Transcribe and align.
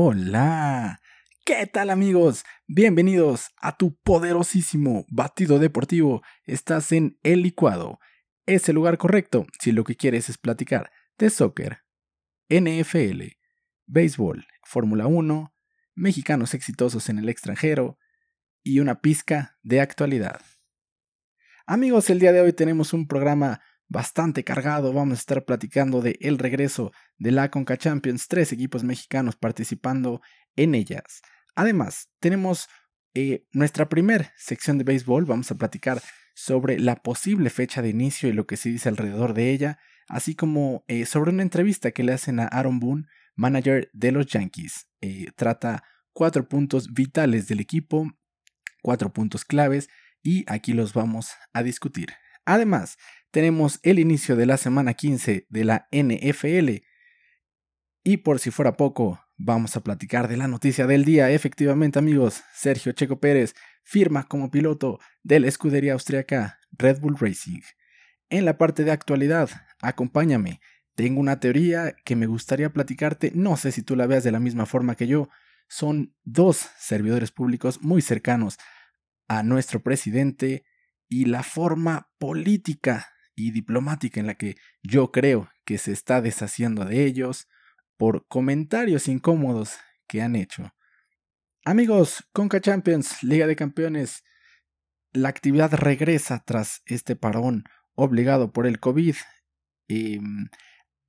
Hola. 0.00 1.00
¿Qué 1.44 1.66
tal 1.66 1.90
amigos? 1.90 2.44
Bienvenidos 2.68 3.48
a 3.56 3.76
tu 3.76 3.96
poderosísimo 3.96 5.04
batido 5.08 5.58
deportivo. 5.58 6.22
Estás 6.44 6.92
en 6.92 7.18
El 7.24 7.42
Licuado. 7.42 7.98
Es 8.46 8.68
el 8.68 8.76
lugar 8.76 8.96
correcto 8.96 9.44
si 9.58 9.72
lo 9.72 9.82
que 9.82 9.96
quieres 9.96 10.28
es 10.28 10.38
platicar 10.38 10.92
de 11.18 11.30
soccer, 11.30 11.78
NFL, 12.48 13.22
béisbol, 13.86 14.46
Fórmula 14.62 15.08
1, 15.08 15.52
mexicanos 15.96 16.54
exitosos 16.54 17.08
en 17.08 17.18
el 17.18 17.28
extranjero 17.28 17.98
y 18.62 18.78
una 18.78 19.00
pizca 19.00 19.58
de 19.64 19.80
actualidad. 19.80 20.40
Amigos, 21.66 22.08
el 22.08 22.20
día 22.20 22.32
de 22.32 22.40
hoy 22.40 22.52
tenemos 22.52 22.92
un 22.92 23.08
programa 23.08 23.62
bastante 23.88 24.44
cargado. 24.44 24.92
Vamos 24.92 25.18
a 25.18 25.20
estar 25.20 25.44
platicando 25.44 26.00
de 26.00 26.18
el 26.20 26.38
regreso 26.38 26.92
de 27.16 27.32
la 27.32 27.50
Conca 27.50 27.76
Champions, 27.76 28.28
tres 28.28 28.52
equipos 28.52 28.84
mexicanos 28.84 29.36
participando 29.36 30.20
en 30.56 30.74
ellas. 30.74 31.22
Además, 31.54 32.10
tenemos 32.20 32.68
eh, 33.14 33.46
nuestra 33.52 33.88
primera 33.88 34.32
sección 34.36 34.78
de 34.78 34.84
béisbol. 34.84 35.24
Vamos 35.24 35.50
a 35.50 35.56
platicar 35.56 36.00
sobre 36.34 36.78
la 36.78 36.96
posible 36.96 37.50
fecha 37.50 37.82
de 37.82 37.88
inicio 37.88 38.28
y 38.28 38.32
lo 38.32 38.46
que 38.46 38.56
se 38.56 38.68
dice 38.68 38.88
alrededor 38.88 39.34
de 39.34 39.50
ella, 39.50 39.78
así 40.06 40.36
como 40.36 40.84
eh, 40.86 41.04
sobre 41.04 41.32
una 41.32 41.42
entrevista 41.42 41.90
que 41.90 42.04
le 42.04 42.12
hacen 42.12 42.38
a 42.38 42.46
Aaron 42.46 42.78
Boone, 42.78 43.06
manager 43.34 43.90
de 43.92 44.12
los 44.12 44.26
Yankees. 44.26 44.86
Eh, 45.00 45.32
trata 45.34 45.82
cuatro 46.12 46.48
puntos 46.48 46.92
vitales 46.92 47.48
del 47.48 47.58
equipo, 47.58 48.08
cuatro 48.82 49.12
puntos 49.12 49.44
claves, 49.44 49.88
y 50.22 50.44
aquí 50.46 50.74
los 50.74 50.92
vamos 50.92 51.32
a 51.52 51.62
discutir. 51.62 52.10
Además, 52.44 52.98
tenemos 53.30 53.80
el 53.82 53.98
inicio 53.98 54.36
de 54.36 54.46
la 54.46 54.56
semana 54.56 54.94
15 54.94 55.46
de 55.48 55.64
la 55.64 55.88
NFL. 55.92 56.84
Y 58.04 58.18
por 58.18 58.38
si 58.38 58.50
fuera 58.50 58.76
poco, 58.76 59.20
vamos 59.36 59.76
a 59.76 59.82
platicar 59.82 60.28
de 60.28 60.36
la 60.36 60.48
noticia 60.48 60.86
del 60.86 61.04
día. 61.04 61.30
Efectivamente, 61.30 61.98
amigos, 61.98 62.42
Sergio 62.54 62.92
Checo 62.92 63.20
Pérez 63.20 63.54
firma 63.82 64.24
como 64.24 64.50
piloto 64.50 64.98
de 65.22 65.40
la 65.40 65.48
escudería 65.48 65.92
austriaca 65.92 66.58
Red 66.72 67.00
Bull 67.00 67.18
Racing. 67.18 67.60
En 68.30 68.44
la 68.44 68.58
parte 68.58 68.84
de 68.84 68.90
actualidad, 68.90 69.50
acompáñame. 69.80 70.60
Tengo 70.94 71.20
una 71.20 71.38
teoría 71.38 71.94
que 72.04 72.16
me 72.16 72.26
gustaría 72.26 72.72
platicarte. 72.72 73.30
No 73.34 73.56
sé 73.56 73.72
si 73.72 73.82
tú 73.82 73.94
la 73.94 74.06
veas 74.06 74.24
de 74.24 74.32
la 74.32 74.40
misma 74.40 74.66
forma 74.66 74.96
que 74.96 75.06
yo. 75.06 75.28
Son 75.68 76.14
dos 76.24 76.68
servidores 76.78 77.30
públicos 77.30 77.82
muy 77.82 78.02
cercanos 78.02 78.58
a 79.28 79.42
nuestro 79.42 79.82
presidente 79.82 80.64
y 81.08 81.26
la 81.26 81.42
forma 81.42 82.10
política 82.18 83.06
y 83.38 83.52
diplomática 83.52 84.18
en 84.18 84.26
la 84.26 84.34
que 84.34 84.56
yo 84.82 85.12
creo 85.12 85.48
que 85.64 85.78
se 85.78 85.92
está 85.92 86.20
deshaciendo 86.20 86.84
de 86.84 87.04
ellos 87.04 87.48
por 87.96 88.26
comentarios 88.26 89.06
incómodos 89.06 89.76
que 90.08 90.22
han 90.22 90.34
hecho. 90.34 90.74
Amigos, 91.64 92.28
Conca 92.32 92.60
Champions, 92.60 93.22
Liga 93.22 93.46
de 93.46 93.54
Campeones, 93.54 94.24
la 95.12 95.28
actividad 95.28 95.72
regresa 95.72 96.42
tras 96.44 96.82
este 96.86 97.14
parón 97.14 97.62
obligado 97.94 98.52
por 98.52 98.66
el 98.66 98.80
COVID. 98.80 99.14
Em, 99.86 100.48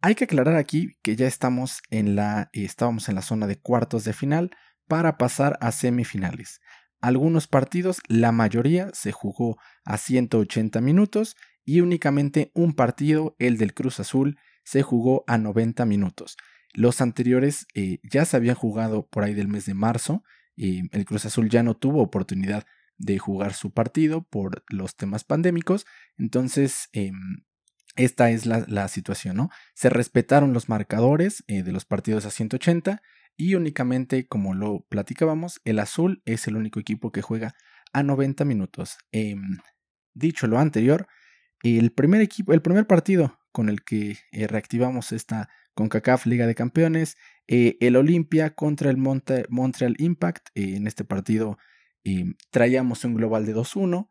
hay 0.01 0.13
que 0.13 0.25
aclarar 0.25 0.55
aquí 0.55 0.97
que 1.01 1.15
ya 1.15 1.25
estamos 1.25 1.81
en 1.89 2.15
la, 2.15 2.49
estábamos 2.53 3.09
en 3.09 3.15
la 3.15 3.23
zona 3.23 3.47
de 3.47 3.59
cuartos 3.59 4.03
de 4.03 4.13
final 4.13 4.51
para 4.87 5.17
pasar 5.17 5.57
a 5.61 5.71
semifinales. 5.71 6.61
Algunos 7.01 7.47
partidos, 7.47 8.01
la 8.07 8.31
mayoría, 8.31 8.89
se 8.93 9.11
jugó 9.11 9.57
a 9.83 9.97
180 9.97 10.79
minutos 10.81 11.35
y 11.69 11.81
únicamente 11.81 12.49
un 12.55 12.73
partido, 12.73 13.35
el 13.37 13.59
del 13.59 13.75
Cruz 13.75 13.99
Azul, 13.99 14.39
se 14.63 14.81
jugó 14.81 15.23
a 15.27 15.37
90 15.37 15.85
minutos. 15.85 16.35
Los 16.73 16.99
anteriores 16.99 17.67
eh, 17.75 17.99
ya 18.01 18.25
se 18.25 18.37
habían 18.37 18.55
jugado 18.55 19.07
por 19.07 19.23
ahí 19.23 19.35
del 19.35 19.49
mes 19.49 19.67
de 19.67 19.75
marzo. 19.75 20.23
el 20.57 21.05
Cruz 21.05 21.25
Azul 21.27 21.47
ya 21.47 21.61
no 21.61 21.77
tuvo 21.77 22.01
oportunidad 22.01 22.65
de 22.97 23.19
jugar 23.19 23.53
su 23.53 23.71
partido 23.71 24.23
por 24.23 24.63
los 24.67 24.95
temas 24.95 25.23
pandémicos. 25.23 25.85
Entonces, 26.17 26.89
em, 26.91 27.43
esta 27.95 28.31
es 28.31 28.47
la, 28.47 28.87
situación, 28.87 29.37
¿no? 29.37 29.51
Se 29.75 29.91
respetaron 29.91 30.53
los 30.53 30.69
marcadores 30.69 31.43
eh, 31.45 31.61
de 31.61 31.71
los 31.71 31.85
partidos 31.85 32.25
a 32.25 32.31
180 32.31 33.03
y 33.37 33.53
únicamente, 33.53 34.27
como 34.27 34.55
lo 34.55 34.87
platicábamos, 34.89 35.61
el 35.65 35.77
azul 35.77 36.23
es 36.25 36.47
el 36.47 36.55
único 36.55 36.79
equipo 36.79 37.11
que 37.11 37.21
juega 37.21 37.53
a 37.93 38.01
90 38.01 38.43
minutos. 38.43 38.97
Em, 39.11 39.59
dicho 40.15 40.47
lo 40.47 40.57
anterior, 40.57 41.07
el 41.63 41.91
primer 41.91 42.21
equipo, 42.21 42.53
el 42.53 42.61
primer 42.61 42.87
partido 42.87 43.39
con 43.51 43.69
el 43.69 43.83
que 43.83 44.17
eh, 44.31 44.47
reactivamos 44.47 45.11
esta 45.11 45.49
CONCACAF 45.73 46.25
Liga 46.25 46.47
de 46.47 46.55
Campeones, 46.55 47.17
eh, 47.47 47.77
el 47.79 47.95
Olimpia 47.95 48.55
contra 48.55 48.89
el 48.89 48.97
Montreal 48.97 49.95
Impact. 49.97 50.49
Eh, 50.55 50.75
en 50.75 50.87
este 50.87 51.03
partido 51.03 51.57
traíamos 52.49 53.03
un 53.05 53.13
global 53.13 53.45
de 53.45 53.53
2-1. 53.53 54.09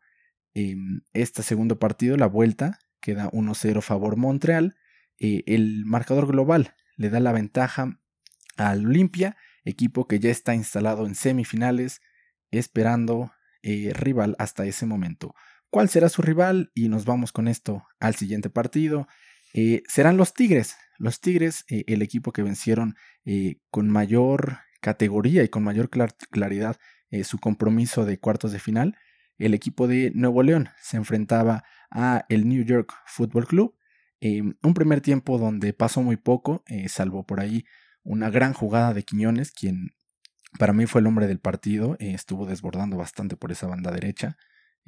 Em, 0.53 1.01
este 1.13 1.43
segundo 1.43 1.79
partido, 1.79 2.15
la 2.15 2.27
vuelta, 2.27 2.79
queda 3.01 3.29
1-0 3.31 3.81
favor 3.81 4.15
Montreal. 4.15 4.77
el 5.17 5.83
marcador 5.85 6.27
global 6.27 6.75
le 6.95 7.09
da 7.09 7.19
la 7.19 7.33
ventaja 7.33 7.99
al 8.55 8.85
Olimpia, 8.85 9.35
equipo 9.65 10.07
que 10.07 10.19
ya 10.19 10.29
está 10.29 10.55
instalado 10.55 11.05
en 11.05 11.15
semifinales, 11.15 12.01
esperando 12.51 13.31
rival 13.63 14.35
hasta 14.39 14.65
ese 14.65 14.85
momento. 14.85 15.35
¿Cuál 15.69 15.89
será 15.89 16.09
su 16.09 16.21
rival? 16.21 16.71
Y 16.73 16.89
nos 16.89 17.05
vamos 17.05 17.31
con 17.31 17.47
esto 17.47 17.85
al 17.99 18.15
siguiente 18.15 18.49
partido. 18.49 19.07
Eh, 19.53 19.83
serán 19.87 20.17
los 20.17 20.33
Tigres. 20.33 20.75
Los 20.97 21.21
Tigres, 21.21 21.65
eh, 21.69 21.83
el 21.87 22.01
equipo 22.01 22.31
que 22.31 22.43
vencieron 22.43 22.95
con 23.69 23.89
mayor 23.89 24.57
categoría 24.81 25.43
y 25.43 25.49
con 25.49 25.63
mayor 25.63 25.89
claridad 25.89 26.77
su 27.23 27.37
compromiso 27.37 28.05
de 28.05 28.17
cuartos 28.17 28.51
de 28.51 28.57
final. 28.57 28.97
El 29.37 29.53
equipo 29.53 29.87
de 29.87 30.11
Nuevo 30.15 30.41
León 30.41 30.69
se 30.81 30.97
enfrentaba 30.97 31.63
a 31.91 32.25
el 32.29 32.49
New 32.49 32.63
York 32.63 32.91
Football 33.05 33.45
Club. 33.45 33.75
un 34.19 34.73
primer 34.73 35.01
tiempo 35.01 35.37
donde 35.37 35.73
pasó 35.73 36.01
muy 36.01 36.17
poco, 36.17 36.63
salvo 36.87 37.23
por 37.23 37.39
ahí 37.39 37.65
una 38.03 38.31
gran 38.31 38.53
jugada 38.53 38.93
de 38.95 39.03
Quiñones, 39.03 39.51
quien 39.51 39.91
para 40.57 40.73
mí 40.73 40.85
fue 40.87 41.01
el 41.01 41.07
hombre 41.07 41.27
del 41.27 41.39
partido, 41.39 41.95
eh, 41.99 42.13
estuvo 42.13 42.45
desbordando 42.45 42.97
bastante 42.97 43.35
por 43.35 43.51
esa 43.51 43.67
banda 43.67 43.91
derecha, 43.91 44.37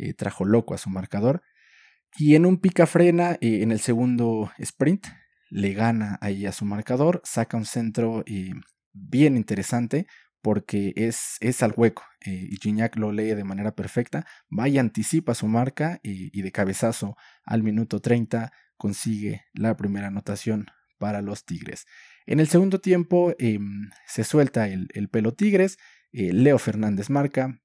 eh, 0.01 0.13
trajo 0.13 0.45
loco 0.45 0.73
a 0.73 0.77
su 0.77 0.89
marcador. 0.89 1.41
Y 2.17 2.35
en 2.35 2.45
un 2.45 2.57
pica 2.57 2.85
frena, 2.87 3.33
eh, 3.41 3.61
en 3.61 3.71
el 3.71 3.79
segundo 3.79 4.51
sprint, 4.57 5.07
le 5.49 5.73
gana 5.73 6.17
ahí 6.21 6.45
a 6.45 6.51
su 6.51 6.65
marcador, 6.65 7.21
saca 7.23 7.57
un 7.57 7.65
centro 7.65 8.23
bien 8.93 9.35
interesante 9.35 10.07
porque 10.41 10.93
es, 10.95 11.37
es 11.41 11.61
al 11.61 11.73
hueco 11.75 12.03
y 12.21 12.55
Gignac 12.55 12.95
lo 12.95 13.11
lee 13.11 13.35
de 13.35 13.43
manera 13.43 13.75
perfecta, 13.75 14.25
va 14.57 14.69
y 14.69 14.77
anticipa 14.77 15.35
su 15.35 15.47
marca 15.47 15.99
y 16.03 16.41
de 16.41 16.51
cabezazo 16.53 17.17
al 17.43 17.63
minuto 17.63 17.99
30 17.99 18.53
consigue 18.77 19.43
la 19.53 19.75
primera 19.75 20.07
anotación 20.07 20.67
para 20.97 21.21
los 21.21 21.45
Tigres. 21.45 21.85
En 22.25 22.39
el 22.39 22.47
segundo 22.47 22.79
tiempo 22.79 23.33
em, 23.39 23.89
se 24.07 24.23
suelta 24.23 24.67
el, 24.67 25.09
pelo 25.09 25.33
Tigres, 25.33 25.77
eh, 26.13 26.31
Leo 26.31 26.57
Fernández 26.59 27.09
marca, 27.09 27.59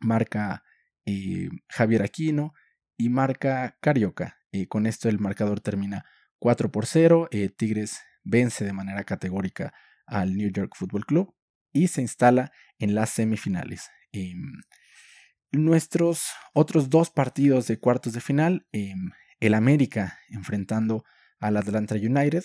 marca 0.00 0.62
eh, 1.06 1.48
Javier 1.68 2.02
Aquino 2.02 2.54
y 2.96 3.08
marca 3.08 3.76
Carioca. 3.80 4.38
con 4.68 4.86
esto 4.86 5.08
el 5.08 5.18
marcador 5.18 5.60
termina 5.60 6.04
4 6.38 6.70
por 6.70 6.86
0. 6.86 7.28
Eh, 7.30 7.48
Tigres 7.48 8.00
vence 8.22 8.64
de 8.64 8.72
manera 8.72 9.04
categórica 9.04 9.72
al 10.06 10.36
New 10.36 10.50
York 10.50 10.74
Football 10.76 11.06
Club 11.06 11.34
y 11.72 11.88
se 11.88 12.02
instala 12.02 12.52
en 12.78 12.94
las 12.94 13.10
semifinales. 13.10 13.90
Em, 14.12 14.60
nuestros 15.52 16.26
otros 16.52 16.90
dos 16.90 17.10
partidos 17.10 17.66
de 17.66 17.78
cuartos 17.78 18.12
de 18.12 18.20
final, 18.20 18.66
em, 18.72 19.10
el 19.40 19.54
América 19.54 20.18
enfrentando 20.28 21.04
al 21.40 21.56
Atlanta 21.56 21.94
United 21.94 22.44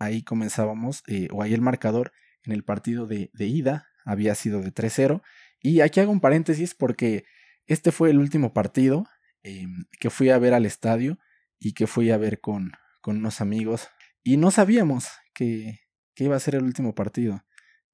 ahí 0.00 0.22
comenzábamos, 0.22 1.04
eh, 1.06 1.28
o 1.30 1.42
ahí 1.42 1.54
el 1.54 1.60
marcador 1.60 2.12
en 2.42 2.52
el 2.52 2.64
partido 2.64 3.06
de, 3.06 3.30
ida 3.38 3.86
había 4.04 4.34
sido 4.34 4.62
de 4.62 4.72
3-0. 4.72 5.22
Y 5.60 5.82
aquí 5.82 6.00
hago 6.00 6.10
un 6.10 6.20
paréntesis 6.20 6.74
porque 6.74 7.24
este 7.66 7.92
fue 7.92 8.10
el 8.10 8.18
último 8.18 8.52
partido 8.52 9.06
eh, 9.42 9.66
que 9.98 10.10
fui 10.10 10.28
a 10.28 10.38
ver 10.38 10.52
al 10.52 10.66
estadio 10.66 11.18
y 11.58 11.72
que 11.72 11.86
fui 11.86 12.10
a 12.10 12.18
ver 12.18 12.40
con, 12.40 12.72
con 13.00 13.16
unos 13.18 13.40
amigos. 13.40 13.88
Y 14.22 14.36
no 14.36 14.50
sabíamos 14.50 15.08
que, 15.34 15.80
que, 16.14 16.24
iba 16.24 16.36
a 16.36 16.40
ser 16.40 16.56
el 16.56 16.64
último 16.64 16.94
partido. 16.94 17.42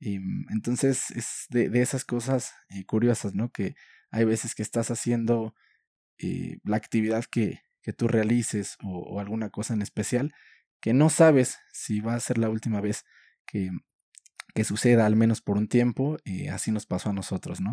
entonces 0.00 1.10
es 1.12 1.46
de, 1.50 1.70
esas 1.80 2.04
cosas 2.04 2.52
eh, 2.68 2.84
curiosas, 2.84 3.34
¿no? 3.34 3.50
Que 3.52 3.76
hay 4.10 4.24
veces 4.24 4.54
que 4.54 4.62
estás 4.62 4.90
haciendo 4.90 5.54
la 6.64 6.76
actividad 6.76 7.24
que, 7.24 7.60
que 7.82 7.92
tú 7.92 8.08
realices 8.08 8.78
o, 8.82 9.20
alguna 9.20 9.50
cosa 9.50 9.74
en 9.74 9.82
especial 9.82 10.34
que 10.80 10.94
no 10.94 11.10
sabes 11.10 11.58
si 11.72 12.00
va 12.00 12.14
a 12.14 12.20
ser 12.20 12.38
la 12.38 12.48
última 12.48 12.80
vez 12.80 13.04
que, 13.46 13.70
que 14.54 14.64
suceda, 14.64 15.06
al 15.06 15.16
menos 15.16 15.42
por 15.42 15.56
un 15.56 15.68
tiempo. 15.68 16.16
así 16.50 16.72
nos 16.72 16.86
pasó 16.86 17.10
a 17.10 17.12
nosotros, 17.12 17.60
¿no? 17.60 17.72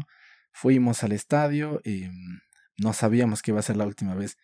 Fuimos 0.53 1.03
al 1.03 1.11
estadio, 1.11 1.81
mm, 1.83 2.37
no 2.77 2.93
sabíamos 2.93 3.41
que 3.41 3.51
iba 3.51 3.59
a 3.59 3.63
ser 3.63 3.75
la 3.75 3.85
última 3.85 4.15
vez 4.15 4.37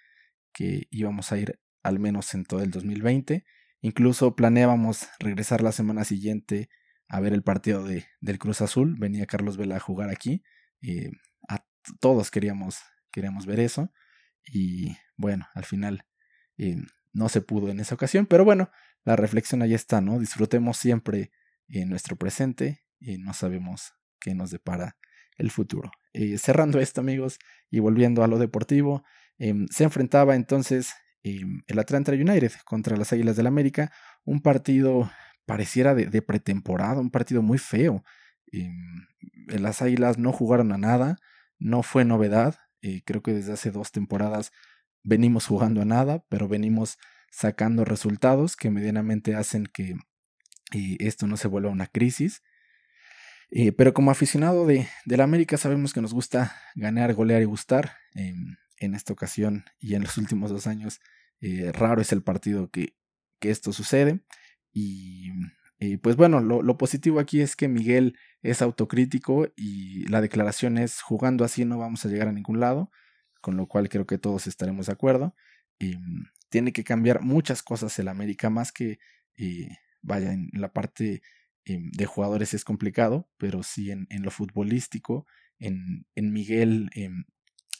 que 0.51 0.87
íbamos 0.89 1.31
a 1.31 1.37
ir, 1.37 1.59
al 1.83 1.99
menos 1.99 2.33
en 2.33 2.43
todo 2.43 2.61
el 2.61 2.71
2020. 2.71 3.45
Incluso 3.81 4.35
planeábamos 4.35 5.07
regresar 5.19 5.61
la 5.61 5.71
semana 5.71 6.03
siguiente 6.03 6.69
a 7.07 7.19
ver 7.19 7.33
el 7.33 7.43
partido 7.43 7.83
de, 7.83 8.05
del 8.19 8.39
Cruz 8.39 8.61
Azul. 8.61 8.95
Venía 8.99 9.25
Carlos 9.25 9.55
Vela 9.55 9.77
a 9.77 9.79
jugar 9.79 10.09
aquí. 10.09 10.43
a 11.47 11.63
todos 11.99 12.31
queríamos, 12.31 12.79
queríamos 13.11 13.45
ver 13.45 13.59
eso. 13.59 13.91
Y 14.45 14.97
bueno, 15.15 15.47
al 15.53 15.65
final 15.65 16.05
no 17.13 17.29
se 17.29 17.41
pudo 17.41 17.69
en 17.69 17.79
esa 17.79 17.95
ocasión. 17.95 18.25
Pero 18.25 18.43
bueno, 18.43 18.71
la 19.05 19.15
reflexión 19.15 19.61
ahí 19.61 19.73
está, 19.73 20.01
¿no? 20.01 20.19
Disfrutemos 20.19 20.77
siempre 20.77 21.31
en 21.67 21.89
nuestro 21.89 22.15
presente 22.15 22.83
y 22.99 23.17
no 23.17 23.33
sabemos 23.33 23.93
qué 24.19 24.35
nos 24.35 24.51
depara 24.51 24.97
el 25.37 25.51
futuro. 25.51 25.91
Eh, 26.13 26.37
cerrando 26.37 26.79
esto, 26.79 27.01
amigos, 27.01 27.39
y 27.69 27.79
volviendo 27.79 28.23
a 28.23 28.27
lo 28.27 28.39
deportivo, 28.39 29.03
em, 29.37 29.67
se 29.69 29.83
enfrentaba 29.83 30.35
entonces 30.35 30.93
em, 31.23 31.61
el 31.67 31.79
Atlanta 31.79 32.11
United 32.11 32.51
contra 32.65 32.97
las 32.97 33.13
Águilas 33.13 33.35
del 33.35 33.47
América, 33.47 33.91
un 34.25 34.41
partido 34.41 35.11
pareciera 35.45 35.95
de, 35.95 36.21
pretemporada, 36.21 36.99
un 37.01 37.09
partido 37.09 37.41
muy 37.41 37.57
feo. 37.57 38.03
Em, 38.51 39.07
las 39.47 39.81
Águilas 39.81 40.17
no 40.17 40.31
jugaron 40.31 40.71
a 40.71 40.77
nada, 40.77 41.17
no 41.57 41.83
fue 41.83 42.05
novedad, 42.05 42.55
eh, 42.81 43.01
creo 43.05 43.21
que 43.21 43.33
desde 43.33 43.53
hace 43.53 43.71
dos 43.71 43.91
temporadas 43.91 44.51
venimos 45.03 45.47
jugando 45.47 45.81
a 45.81 45.85
nada, 45.85 46.23
pero 46.29 46.47
venimos 46.47 46.97
sacando 47.31 47.85
resultados 47.85 48.55
que 48.55 48.69
medianamente 48.69 49.35
hacen 49.35 49.65
que 49.65 49.95
eh, 50.73 50.97
esto 50.99 51.27
no 51.27 51.37
se 51.37 51.47
vuelva 51.47 51.69
una 51.71 51.87
crisis. 51.87 52.41
Eh, 53.51 53.71
pero 53.71 53.93
como 53.93 54.11
aficionado 54.11 54.65
de, 54.67 54.87
la 55.05 55.23
América 55.23 55.57
sabemos 55.57 55.93
que 55.93 56.01
nos 56.01 56.13
gusta 56.13 56.55
ganar, 56.75 57.13
golear 57.13 57.41
y 57.41 57.45
gustar. 57.45 57.97
Em, 58.13 58.55
en 58.77 58.95
esta 58.95 59.11
ocasión 59.11 59.65
y 59.79 59.95
en 59.95 60.03
los 60.03 60.17
últimos 60.17 60.51
dos 60.51 60.67
años, 60.67 60.99
eh, 61.41 61.71
raro 61.73 62.01
es 62.01 62.11
el 62.11 62.23
partido 62.23 62.69
que, 62.69 62.95
que 63.39 63.51
esto 63.51 63.73
sucede. 63.73 64.21
Y 64.71 65.31
pues 66.01 66.15
bueno, 66.15 66.41
lo, 66.41 66.61
lo, 66.61 66.77
positivo 66.77 67.19
aquí 67.19 67.41
es 67.41 67.55
que 67.55 67.67
Miguel 67.67 68.17
es 68.41 68.61
autocrítico 68.61 69.47
y 69.55 70.05
la 70.07 70.21
declaración 70.21 70.77
es 70.77 71.01
jugando 71.01 71.45
así 71.45 71.65
no 71.65 71.77
vamos 71.77 72.05
a 72.05 72.09
llegar 72.09 72.27
a 72.27 72.33
ningún 72.33 72.59
lado, 72.59 72.91
con 73.41 73.57
lo 73.57 73.67
cual 73.67 73.89
creo 73.89 74.05
que 74.05 74.17
todos 74.17 74.45
estaremos 74.47 74.87
de 74.87 74.93
acuerdo. 74.93 75.35
Tiene 76.49 76.73
que 76.73 76.83
cambiar 76.83 77.21
muchas 77.21 77.63
cosas 77.63 77.97
el 77.99 78.09
América, 78.09 78.49
más 78.49 78.71
que, 78.71 78.99
vaya, 80.01 80.33
en 80.33 80.49
la 80.53 80.71
parte 80.73 81.21
de 81.77 82.05
jugadores 82.05 82.53
es 82.53 82.63
complicado, 82.63 83.29
pero 83.37 83.63
sí 83.63 83.91
en, 83.91 84.07
en 84.09 84.23
lo 84.23 84.31
futbolístico, 84.31 85.27
en, 85.59 86.05
en 86.15 86.33
Miguel, 86.33 86.89
em, 86.93 87.25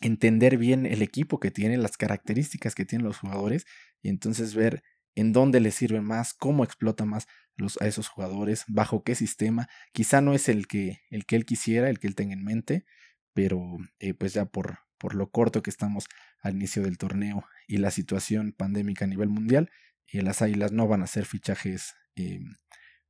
entender 0.01 0.57
bien 0.57 0.85
el 0.85 1.01
equipo 1.01 1.39
que 1.39 1.51
tiene, 1.51 1.77
las 1.77 1.97
características 1.97 2.75
que 2.75 2.85
tienen 2.85 3.07
los 3.07 3.17
jugadores 3.17 3.65
y 4.01 4.09
entonces 4.09 4.53
ver 4.53 4.83
en 5.15 5.33
dónde 5.33 5.59
le 5.59 5.71
sirve 5.71 6.01
más, 6.01 6.33
cómo 6.33 6.63
explota 6.63 7.05
más 7.05 7.27
los, 7.55 7.81
a 7.81 7.87
esos 7.87 8.07
jugadores, 8.07 8.63
bajo 8.67 9.03
qué 9.03 9.15
sistema. 9.15 9.67
Quizá 9.91 10.21
no 10.21 10.33
es 10.33 10.47
el 10.47 10.67
que, 10.67 11.01
el 11.09 11.25
que 11.25 11.35
él 11.35 11.45
quisiera, 11.45 11.89
el 11.89 11.99
que 11.99 12.07
él 12.07 12.15
tenga 12.15 12.33
en 12.33 12.43
mente, 12.43 12.85
pero 13.33 13.77
eh, 13.99 14.13
pues 14.13 14.33
ya 14.33 14.45
por, 14.45 14.79
por 14.97 15.15
lo 15.15 15.29
corto 15.29 15.61
que 15.61 15.69
estamos 15.69 16.05
al 16.41 16.55
inicio 16.55 16.83
del 16.83 16.97
torneo 16.97 17.43
y 17.67 17.77
la 17.77 17.91
situación 17.91 18.53
pandémica 18.53 19.05
a 19.05 19.07
nivel 19.09 19.29
mundial, 19.29 19.69
eh, 20.07 20.21
las 20.21 20.41
Águilas 20.41 20.71
no 20.71 20.87
van 20.87 21.01
a 21.01 21.05
hacer 21.05 21.25
fichajes 21.25 21.95
em, 22.15 22.55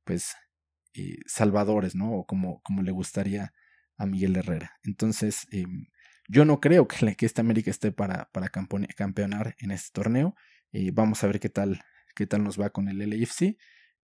pues 0.04 0.34
eh, 0.94 1.18
salvadores, 1.26 1.94
¿no? 1.94 2.12
O 2.12 2.26
como, 2.26 2.60
como 2.62 2.82
le 2.82 2.90
gustaría 2.90 3.52
a 3.96 4.06
Miguel 4.06 4.36
Herrera. 4.36 4.78
Entonces, 4.82 5.46
em, 5.50 5.86
yo 6.28 6.44
no 6.44 6.60
creo 6.60 6.88
que, 6.88 7.16
que 7.16 7.26
esta 7.26 7.42
América 7.42 7.70
esté 7.70 7.92
para, 7.92 8.30
para 8.32 8.48
campeonar 8.48 9.56
en 9.58 9.70
este 9.70 9.90
torneo. 9.92 10.34
Eh, 10.72 10.90
vamos 10.92 11.22
a 11.22 11.26
ver 11.26 11.40
qué 11.40 11.48
tal, 11.48 11.82
qué 12.14 12.26
tal 12.26 12.44
nos 12.44 12.60
va 12.60 12.70
con 12.70 12.88
el 12.88 12.98
LAFC. 12.98 13.56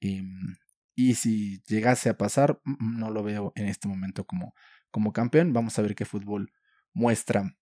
Em, 0.00 0.56
y 0.94 1.14
si 1.14 1.62
llegase 1.66 2.08
a 2.08 2.16
pasar, 2.16 2.60
mm, 2.64 2.98
no 2.98 3.10
lo 3.10 3.22
veo 3.22 3.52
en 3.56 3.66
este 3.66 3.88
momento 3.88 4.26
como, 4.26 4.54
como 4.90 5.12
campeón. 5.12 5.52
Vamos 5.52 5.78
a 5.78 5.82
ver 5.82 5.94
qué 5.94 6.04
fútbol 6.04 6.52
muestra 6.92 7.56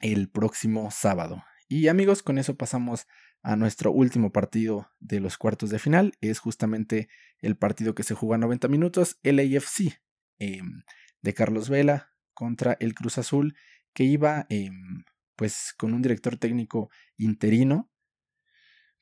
el 0.00 0.28
próximo 0.30 0.90
sábado. 0.90 1.44
Y 1.68 1.88
amigos, 1.88 2.22
con 2.22 2.38
eso 2.38 2.56
pasamos 2.56 3.06
a 3.42 3.56
nuestro 3.56 3.92
último 3.92 4.32
partido 4.32 4.90
de 4.98 5.20
los 5.20 5.38
cuartos 5.38 5.70
de 5.70 5.78
final. 5.78 6.14
Es 6.20 6.38
justamente 6.38 7.08
el 7.40 7.56
partido 7.56 7.94
que 7.94 8.02
se 8.02 8.14
juega 8.14 8.36
a 8.36 8.38
90 8.38 8.68
minutos, 8.68 9.18
el 9.22 9.38
AFC 9.38 10.00
em, 10.38 10.82
de 11.22 11.34
Carlos 11.34 11.68
Vela 11.68 12.12
contra 12.34 12.76
el 12.80 12.94
Cruz 12.94 13.18
Azul, 13.18 13.56
que 13.92 14.04
iba 14.04 14.46
em, 14.48 15.04
pues 15.36 15.74
con 15.76 15.94
un 15.94 16.02
director 16.02 16.36
técnico 16.36 16.90
interino, 17.16 17.90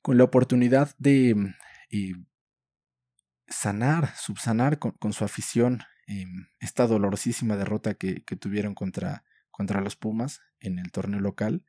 con 0.03 0.19
la 0.19 0.25
oportunidad 0.25 0.95
de 0.99 1.31
em, 1.91 2.27
sanar, 3.49 4.15
subsanar 4.17 4.79
con, 4.79 5.13
su 5.13 5.25
afición 5.25 5.83
esta 6.61 6.87
dolorosísima 6.87 7.57
derrota 7.57 7.95
que, 7.95 8.25
que 8.25 8.37
tuvieron 8.37 8.75
contra, 8.75 9.25
contra 9.51 9.81
los 9.81 9.97
Pumas 9.97 10.43
en 10.61 10.79
el 10.79 10.93
torneo 10.93 11.21
local 11.21 11.65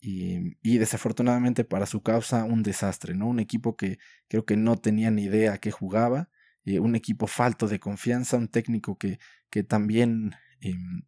y, 0.00 0.78
desafortunadamente 0.78 1.64
para 1.64 1.86
su 1.86 2.02
causa 2.02 2.44
un 2.44 2.62
desastre, 2.62 3.14
¿no? 3.14 3.28
Un 3.28 3.40
equipo 3.40 3.76
que 3.76 3.98
creo 4.28 4.44
que 4.44 4.56
no 4.56 4.76
tenía 4.76 5.10
ni 5.10 5.24
idea 5.24 5.54
a 5.54 5.58
qué 5.58 5.70
jugaba, 5.70 6.30
eh, 6.64 6.80
un 6.80 6.96
equipo 6.96 7.26
falto 7.26 7.68
de 7.68 7.80
confianza, 7.80 8.36
un 8.36 8.48
técnico 8.48 8.98
que, 8.98 9.18
que 9.50 9.62
también, 9.62 10.34
em, 10.60 11.02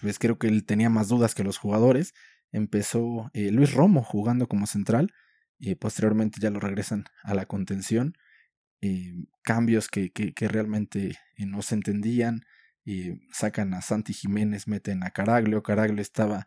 pues 0.00 0.18
creo 0.18 0.38
que 0.38 0.48
él 0.48 0.64
tenía 0.64 0.90
más 0.90 1.08
dudas 1.08 1.34
que 1.34 1.44
los 1.44 1.58
jugadores. 1.58 2.14
Empezó 2.52 3.30
eh, 3.34 3.50
Luis 3.50 3.72
Romo 3.72 4.02
jugando 4.02 4.48
como 4.48 4.66
central, 4.66 5.12
y 5.58 5.74
posteriormente 5.74 6.38
ya 6.40 6.50
lo 6.50 6.60
regresan 6.60 7.04
a 7.22 7.34
la 7.34 7.46
contención. 7.46 8.14
Cambios 9.42 9.88
que, 9.88 10.12
que, 10.12 10.32
que 10.32 10.48
realmente 10.48 11.18
eh, 11.36 11.46
no 11.46 11.62
se 11.62 11.74
entendían. 11.74 12.42
sacan 13.32 13.74
a 13.74 13.82
Santi 13.82 14.12
Jiménez, 14.12 14.68
meten 14.68 15.02
a 15.02 15.10
Caraglio. 15.10 15.62
Caraglio 15.62 16.02
estaba 16.02 16.46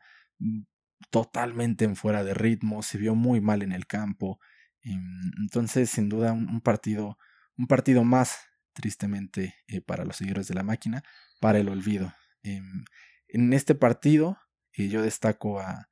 totalmente 1.09 1.85
en 1.85 1.95
fuera 1.95 2.23
de 2.23 2.33
ritmo, 2.33 2.83
se 2.83 2.97
vio 2.97 3.15
muy 3.15 3.41
mal 3.41 3.61
en 3.61 3.71
el 3.71 3.87
campo. 3.87 4.39
Em, 4.81 5.31
entonces, 5.39 5.89
sin 5.89 6.09
duda, 6.09 6.33
un, 6.33 6.61
partido, 6.61 7.17
un 7.57 7.67
partido 7.67 8.03
más, 8.03 8.37
tristemente, 8.73 9.55
eh, 9.67 9.81
para 9.81 10.05
los 10.05 10.17
seguidores 10.17 10.47
de 10.47 10.55
la 10.55 10.63
máquina, 10.63 11.03
para 11.39 11.59
el 11.59 11.69
olvido. 11.69 12.13
Em, 12.43 12.85
en 13.27 13.53
este 13.53 13.75
partido, 13.75 14.37
eh, 14.73 14.89
yo 14.89 15.01
destaco 15.01 15.59
a, 15.59 15.87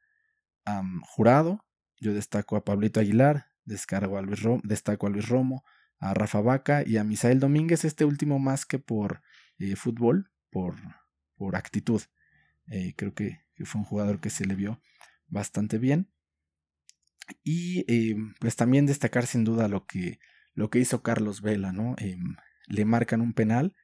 Jurado, 1.02 1.66
yo 1.98 2.14
destaco 2.14 2.58
a 2.58 2.66
Pablito 2.66 3.00
Aguilar, 3.00 3.48
descargo 3.64 4.18
a 4.18 4.22
Luis 4.22 4.42
destaco 4.64 5.08
a 5.08 5.10
Luis 5.10 5.30
Romo, 5.30 5.64
a 5.98 6.14
Rafa 6.14 6.42
Vaca 6.42 6.84
y 6.86 6.98
a 6.98 7.06
Misael 7.06 7.40
Domínguez, 7.40 7.86
este 7.86 8.04
último 8.04 8.38
más 8.38 8.66
que 8.66 8.78
por 8.78 9.22
eh, 9.60 9.78
fútbol, 9.78 10.30
por, 10.50 10.76
por 11.36 11.56
actitud. 11.56 12.02
creo 12.98 13.14
que, 13.14 13.46
fue 13.64 13.80
un 13.80 13.86
jugador 13.86 14.20
que 14.20 14.30
se 14.30 14.46
le 14.46 14.56
vio 14.56 14.82
bastante 15.28 15.78
bien. 15.78 16.10
Y 17.44 17.86
eh, 17.88 18.16
pues 18.40 18.56
también 18.56 18.86
destacar 18.86 19.26
sin 19.28 19.44
duda 19.44 19.68
lo 19.68 19.86
que, 19.86 20.20
lo 20.54 20.70
que 20.70 20.80
hizo 20.80 21.04
Carlos 21.04 21.42
Vela, 21.42 21.72
¿no? 21.72 21.96
Eh, 22.00 22.18
le 22.68 22.86
marcan 22.86 23.22
un 23.22 23.34
penal, 23.34 23.76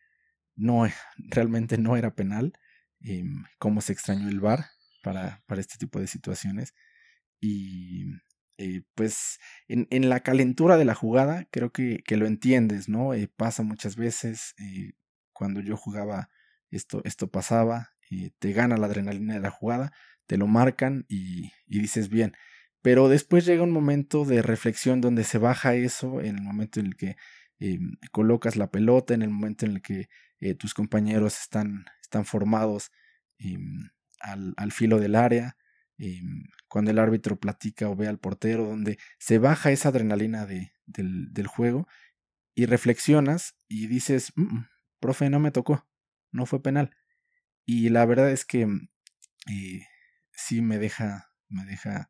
no, 0.55 0.85
realmente 1.17 1.77
no 1.77 1.97
era 1.97 2.15
penal, 2.15 2.53
eh, 3.01 3.23
cómo 3.59 3.81
se 3.81 3.93
extrañó 3.93 4.29
el 4.29 4.39
VAR 4.39 4.65
para, 5.03 5.43
para 5.45 5.62
este 5.62 5.77
tipo 5.77 6.00
de 6.00 6.07
situaciones. 6.07 6.73
Y 7.39 8.13
pues 8.95 9.39
en, 9.67 9.88
en, 9.89 10.07
la 10.07 10.21
calentura 10.21 10.77
de 10.77 10.85
la 10.85 10.95
jugada 10.95 11.45
creo 11.51 11.71
que, 11.73 12.01
que 12.05 12.15
lo 12.15 12.25
entiendes, 12.25 12.88
¿no? 12.88 13.12
pasa 13.35 13.63
muchas 13.63 13.97
veces, 13.97 14.55
cuando 15.33 15.59
yo 15.59 15.75
jugaba 15.75 16.29
esto, 16.71 17.01
esto 17.03 17.29
pasaba, 17.29 17.89
te 18.39 18.53
gana 18.53 18.77
la 18.77 18.85
adrenalina 18.88 19.33
de 19.33 19.41
la 19.41 19.50
jugada, 19.50 19.91
te 20.33 20.39
lo 20.39 20.47
marcan 20.47 21.05
y, 21.07 21.51
dices 21.67 22.09
bien. 22.09 22.33
Pero 22.81 23.07
después 23.07 23.45
llega 23.45 23.61
un 23.61 23.69
momento 23.69 24.25
de 24.25 24.41
reflexión 24.41 24.99
donde 24.99 25.25
se 25.25 25.37
baja 25.37 25.75
eso, 25.75 26.21
en 26.21 26.37
el 26.37 26.41
momento 26.41 26.79
en 26.79 26.87
el 26.87 26.95
que 26.95 27.17
eh, 27.59 27.77
colocas 28.11 28.55
la 28.55 28.71
pelota, 28.71 29.13
en 29.13 29.21
el 29.21 29.29
momento 29.29 29.67
en 29.67 29.73
el 29.73 29.83
que 29.83 30.09
eh, 30.39 30.55
tus 30.55 30.73
compañeros 30.73 31.39
están, 31.39 31.85
están 32.01 32.25
formados 32.25 32.91
eh, 33.37 33.59
al, 34.21 34.55
al, 34.57 34.71
filo 34.71 34.99
del 34.99 35.13
área, 35.13 35.55
cuando 36.67 36.89
el 36.89 36.97
árbitro 36.97 37.39
platica 37.39 37.87
o 37.87 37.95
ve 37.95 38.07
al 38.07 38.17
portero, 38.17 38.65
donde 38.65 38.97
se 39.19 39.37
baja 39.37 39.69
esa 39.69 39.89
adrenalina 39.89 40.47
de, 40.47 40.73
del, 40.87 41.31
del, 41.31 41.45
juego 41.45 41.87
y 42.55 42.65
reflexionas 42.65 43.55
y 43.67 43.85
dices, 43.85 44.33
mm, 44.35 44.41
mm, 44.41 44.67
profe, 44.99 45.29
no 45.29 45.39
me 45.39 45.51
tocó, 45.51 45.87
no 46.31 46.47
fue 46.47 46.59
penal. 46.63 46.89
Y 47.67 47.89
la 47.89 48.07
verdad 48.07 48.31
es 48.31 48.45
que 48.45 48.67
sí 50.35 50.61
me 50.61 50.77
deja, 50.77 51.31
me 51.49 51.65
deja 51.65 52.09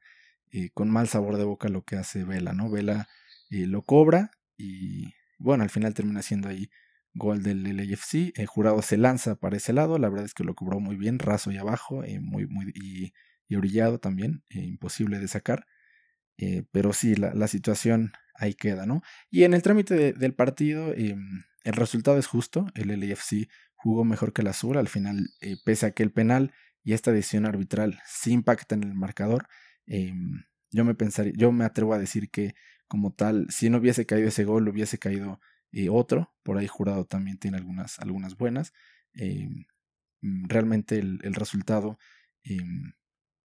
eh, 0.52 0.70
con 0.74 0.90
mal 0.90 1.08
sabor 1.08 1.38
de 1.38 1.44
boca 1.44 1.70
lo 1.70 1.84
que 1.84 1.96
hace 1.96 2.24
Vela, 2.24 2.54
¿no? 2.54 2.70
Vela 2.70 3.08
eh, 3.50 3.68
lo 3.68 3.82
cobra 3.82 4.32
y 4.58 5.14
bueno, 5.38 5.64
al 5.64 5.70
final 5.70 5.94
termina 5.94 6.22
siendo 6.22 6.50
ahí 6.50 6.70
gol 7.14 7.44
del 7.44 7.64
LAFC. 7.64 8.34
El 8.36 8.48
jurado 8.48 8.82
se 8.82 8.98
lanza 8.98 9.36
para 9.36 9.58
ese 9.58 9.74
lado, 9.74 9.98
la 9.98 10.10
verdad 10.10 10.26
es 10.26 10.34
que 10.34 10.44
lo 10.44 10.56
cobró 10.56 10.80
muy 10.80 10.96
bien, 10.96 11.20
raso 11.20 11.52
y 11.52 11.58
abajo, 11.58 12.04
eh, 12.04 12.20
muy, 12.20 12.48
muy, 12.48 12.72
y, 12.76 13.14
orillado 13.56 14.00
también, 14.00 14.44
imposible 14.50 15.20
de 15.20 15.28
sacar. 15.28 15.68
pero 16.72 16.92
sí, 16.92 17.16
la, 17.16 17.36
la, 17.36 17.48
situación 17.48 18.14
ahí 18.34 18.56
queda, 18.56 18.88
¿no? 18.88 19.04
Y 19.30 19.44
en 19.44 19.54
el 19.54 19.62
trámite 19.62 20.14
del 20.14 20.34
partido, 20.34 20.92
el 20.92 21.74
resultado 21.74 22.18
es 22.18 22.26
justo, 22.26 22.66
el 22.74 23.00
LAFC 23.00 23.48
jugó 23.84 24.06
mejor 24.06 24.32
que 24.32 24.42
el 24.42 24.48
azul, 24.48 24.78
al 24.78 24.88
final, 24.88 25.30
eh, 25.42 25.58
pese 25.66 25.86
a 25.86 25.92
que 25.92 26.04
el 26.04 26.12
penal 26.12 26.54
y 26.84 26.94
esta 26.94 27.12
decisión 27.12 27.46
arbitral 27.46 28.00
sí 28.06 28.32
impactan 28.32 28.84
en 28.84 28.90
el 28.90 28.96
marcador, 28.96 29.48
em, 29.86 30.44
yo 30.72 30.84
me 30.86 30.96
yo 31.36 31.52
me 31.52 31.66
atrevo 31.66 31.94
a 31.94 32.00
decir 32.00 32.30
que 32.30 32.56
como 32.88 33.14
tal, 33.14 33.48
si 33.50 33.70
no 33.70 33.78
hubiese 33.78 34.06
caído 34.06 34.28
ese 34.30 34.44
gol, 34.44 34.68
hubiese 34.68 35.00
caído 35.00 35.40
eh, 35.72 35.90
otro, 35.90 36.34
por 36.44 36.58
ahí 36.58 36.68
jurado 36.68 37.06
también 37.06 37.38
tiene 37.38 37.58
algunas, 37.58 38.00
algunas 38.00 38.38
buenas. 38.38 38.74
Em, 39.14 39.66
mm, 40.22 40.48
realmente 40.50 41.00
el, 41.00 41.20
resultado 41.36 41.98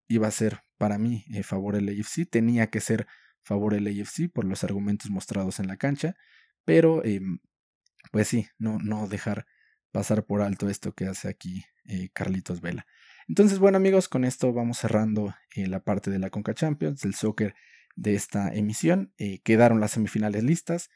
iba 0.08 0.26
a 0.28 0.30
ser 0.30 0.64
para 0.78 0.98
mí 0.98 1.24
eh, 1.30 1.42
favor 1.42 1.76
el 1.76 1.88
AFC, 1.88 2.26
tenía 2.28 2.68
que 2.68 2.80
ser 2.80 3.06
favor 3.42 3.74
el 3.74 3.86
AFC 3.86 4.28
por 4.32 4.44
los 4.44 4.64
argumentos 4.64 5.10
mostrados 5.10 5.60
en 5.60 5.68
la 5.68 5.76
cancha, 5.76 6.16
pero 6.64 7.02
pues 8.12 8.28
sí, 8.28 8.48
no, 8.58 8.78
no 8.78 9.08
dejar 9.08 9.46
pasar 9.90 10.24
por 10.24 10.42
alto 10.42 10.68
esto 10.68 10.92
que 10.92 11.06
hace 11.06 11.28
aquí 11.28 11.64
eh, 11.84 12.10
Carlitos 12.12 12.60
Vela. 12.60 12.86
Entonces, 13.28 13.58
bueno 13.58 13.76
amigos, 13.76 14.08
con 14.08 14.24
esto 14.24 14.54
vamos 14.54 14.78
cerrando 14.78 15.34
eh, 15.54 15.66
la 15.66 15.84
parte 15.84 16.10
de 16.10 16.18
la 16.18 16.30
Conca 16.30 16.54
Champions, 16.54 17.02
del 17.02 17.14
soccer 17.14 17.54
de 17.94 18.14
esta 18.14 18.48
emisión. 18.54 19.12
Eh, 19.18 19.40
quedaron 19.42 19.80
las 19.80 19.90
semifinales 19.90 20.42
listas. 20.42 20.88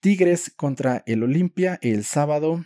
Tigres 0.00 0.52
contra 0.54 1.04
el 1.06 1.22
Olimpia 1.22 1.78
el 1.80 2.04
sábado, 2.04 2.64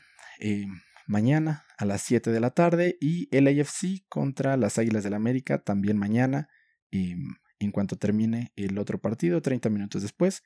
mañana 1.06 1.66
a 1.76 1.84
las 1.84 2.02
7 2.02 2.32
de 2.32 2.40
la 2.40 2.50
tarde. 2.50 2.96
Y 2.98 3.28
el 3.30 3.46
AFC 3.46 4.06
contra 4.08 4.56
las 4.56 4.78
Águilas 4.78 5.04
del 5.04 5.10
la 5.10 5.18
América 5.18 5.62
también 5.62 5.98
mañana, 5.98 6.48
en 6.90 7.70
cuanto 7.70 7.96
termine 7.96 8.52
el 8.56 8.78
otro 8.78 9.00
partido, 9.00 9.42
30 9.42 9.68
minutos 9.68 10.02
después. 10.02 10.42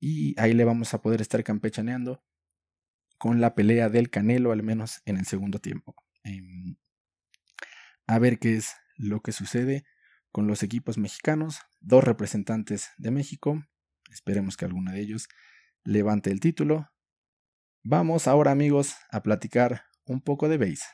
Y 0.00 0.34
ahí 0.40 0.54
le 0.54 0.64
vamos 0.64 0.94
a 0.94 1.02
poder 1.02 1.20
estar 1.20 1.44
campechaneando 1.44 2.24
con 3.18 3.40
la 3.40 3.54
pelea 3.54 3.90
del 3.90 4.10
Canelo, 4.10 4.52
al 4.52 4.62
menos 4.62 5.02
en 5.04 5.18
el 5.18 5.26
segundo 5.26 5.60
tiempo. 5.60 5.94
Em, 6.24 6.76
a 8.06 8.18
ver 8.18 8.38
qué 8.38 8.56
es 8.56 8.74
lo 8.96 9.20
que 9.20 9.32
sucede 9.32 9.84
con 10.30 10.46
los 10.46 10.62
equipos 10.62 10.98
mexicanos, 10.98 11.60
dos 11.80 12.02
representantes 12.02 12.90
de 12.98 13.10
México, 13.10 13.62
esperemos 14.10 14.56
que 14.56 14.64
alguno 14.64 14.92
de 14.92 15.00
ellos 15.00 15.28
levante 15.84 16.30
el 16.30 16.40
título. 16.40 16.90
Vamos 17.82 18.26
ahora 18.26 18.50
amigos 18.50 18.96
a 19.10 19.22
platicar 19.22 19.84
un 20.06 20.20
poco 20.20 20.48
de 20.48 20.58
base. 20.58 20.84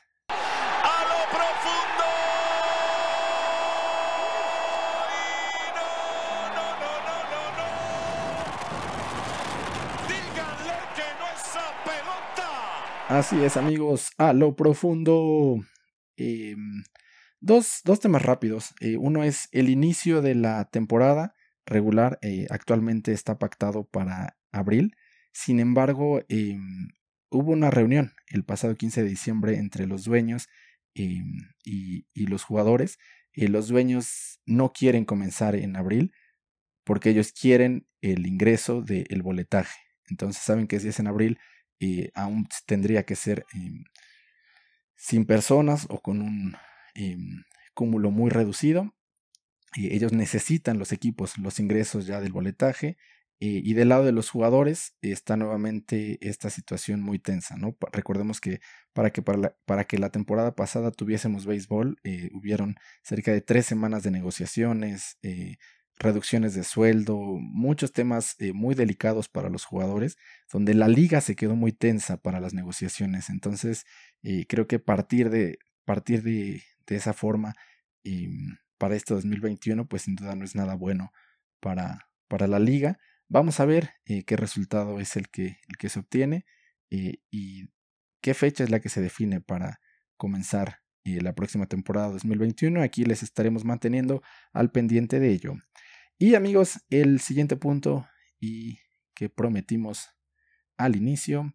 Así 13.07 13.43
es, 13.43 13.57
amigos, 13.57 14.11
a 14.17 14.31
lo 14.31 14.55
profundo. 14.55 15.57
Em, 16.15 16.83
dos, 17.41 17.81
dos, 17.83 17.99
temas 17.99 18.21
rápidos. 18.21 18.73
Eh, 18.79 18.95
uno 18.97 19.23
es 19.23 19.49
el 19.51 19.69
inicio 19.69 20.21
de 20.21 20.35
la 20.35 20.65
temporada 20.65 21.33
regular. 21.65 22.19
Eh, 22.21 22.47
actualmente 22.49 23.11
está 23.11 23.37
pactado 23.39 23.83
para 23.83 24.37
abril. 24.51 24.95
Sin 25.33 25.59
embargo, 25.59 26.21
em, 26.29 26.89
hubo 27.29 27.51
una 27.51 27.71
reunión 27.71 28.13
el 28.27 28.43
pasado 28.45 28.75
15 28.75 29.03
de 29.03 29.09
diciembre 29.09 29.57
entre 29.57 29.87
los 29.87 30.05
dueños 30.05 30.47
y, 30.93 31.21
y, 31.63 32.27
los 32.27 32.43
jugadores. 32.43 32.99
Eh, 33.33 33.47
los 33.47 33.67
dueños 33.67 34.39
no 34.45 34.71
quieren 34.73 35.05
comenzar 35.05 35.55
en 35.55 35.75
abril 35.75 36.13
porque 36.83 37.09
ellos 37.09 37.31
quieren 37.33 37.87
el 38.01 38.27
ingreso 38.27 38.81
del 38.81 39.21
boletaje. 39.23 39.79
Entonces 40.09 40.43
saben 40.43 40.67
que 40.67 40.79
si 40.79 40.89
es 40.89 40.99
en 40.99 41.07
abril 41.07 41.39
aún 42.13 42.47
tendría 42.67 43.05
que 43.05 43.15
ser 43.15 43.45
sin 44.95 45.25
personas 45.25 45.87
o 45.89 45.99
con 45.99 46.21
un 46.21 46.55
em, 46.95 47.43
cúmulo 47.73 48.11
muy 48.11 48.29
reducido. 48.29 48.93
ellos 49.75 50.11
necesitan 50.11 50.77
los 50.79 50.91
equipos, 50.91 51.37
los 51.37 51.59
ingresos 51.59 52.05
ya 52.05 52.19
del 52.21 52.33
boletaje. 52.33 52.97
y 53.43 53.73
del 53.73 53.89
lado 53.89 54.05
de 54.05 54.11
los 54.11 54.29
jugadores 54.29 54.93
está 55.01 55.35
nuevamente 55.35 56.19
esta 56.21 56.51
situación 56.51 57.01
muy 57.01 57.17
tensa. 57.17 57.55
Recordemos 57.91 58.39
que 58.39 58.59
para 58.93 59.09
que, 59.11 59.23
para, 59.23 59.37
la, 59.39 59.55
para 59.65 59.85
que 59.85 59.97
la 59.97 60.11
temporada 60.11 60.55
pasada 60.55 60.91
tuviésemos 60.91 61.45
béisbol, 61.47 61.97
eh, 62.03 62.29
hubieron 62.33 62.75
cerca 63.03 63.31
de 63.31 63.41
tres 63.41 63.65
semanas 63.65 64.03
de 64.03 64.11
negociaciones, 64.11 65.17
eh, 65.23 65.57
reducciones 66.01 66.53
de 66.53 66.63
sueldo, 66.63 67.17
muchos 67.39 67.93
temas 67.93 68.35
eh, 68.39 68.53
muy 68.53 68.75
delicados 68.75 69.29
para 69.29 69.49
los 69.49 69.65
jugadores, 69.65 70.17
donde 70.51 70.73
la 70.73 70.87
liga 70.87 71.21
se 71.21 71.35
quedó 71.35 71.55
muy 71.55 71.71
tensa 71.71 72.17
para 72.17 72.39
las 72.39 72.53
negociaciones. 72.53 73.29
Entonces, 73.29 73.85
eh, 74.23 74.45
creo 74.47 74.67
que 74.67 74.79
partir 74.79 75.29
de, 75.29 75.59
partir 75.85 76.23
de, 76.23 76.63
de 76.87 76.95
esa 76.95 77.13
forma 77.13 77.55
eh, 78.03 78.29
para 78.77 78.95
este 78.95 79.13
2021, 79.13 79.87
pues 79.87 80.03
sin 80.03 80.15
duda 80.15 80.35
no 80.35 80.45
es 80.45 80.55
nada 80.55 80.75
bueno 80.75 81.11
para, 81.59 82.09
para 82.27 82.47
la 82.47 82.59
liga. 82.59 82.99
Vamos 83.27 83.59
a 83.59 83.65
ver 83.65 83.91
qué 84.05 84.35
resultado 84.35 84.99
es 84.99 85.15
el 85.15 85.29
que, 85.29 85.57
que 85.79 85.87
se 85.87 85.99
obtiene 85.99 86.45
y 86.89 87.69
qué 88.19 88.33
fecha 88.33 88.65
es 88.65 88.69
la 88.69 88.81
que 88.81 88.89
se 88.89 88.99
define 88.99 89.39
para 89.39 89.79
comenzar 90.17 90.81
la 91.03 91.33
próxima 91.33 91.65
temporada 91.65 92.09
2021. 92.09 92.81
Aquí 92.81 93.03
les 93.03 93.23
estaremos 93.23 93.65
manteniendo 93.65 94.21
al 94.53 94.71
pendiente 94.71 95.19
de 95.19 95.31
ello. 95.31 95.53
Y 96.17 96.35
amigos, 96.35 96.79
el 96.89 97.19
siguiente 97.19 97.55
punto 97.55 98.07
y 98.39 98.79
que 99.15 99.29
prometimos 99.29 100.09
al 100.77 100.95
inicio, 100.95 101.53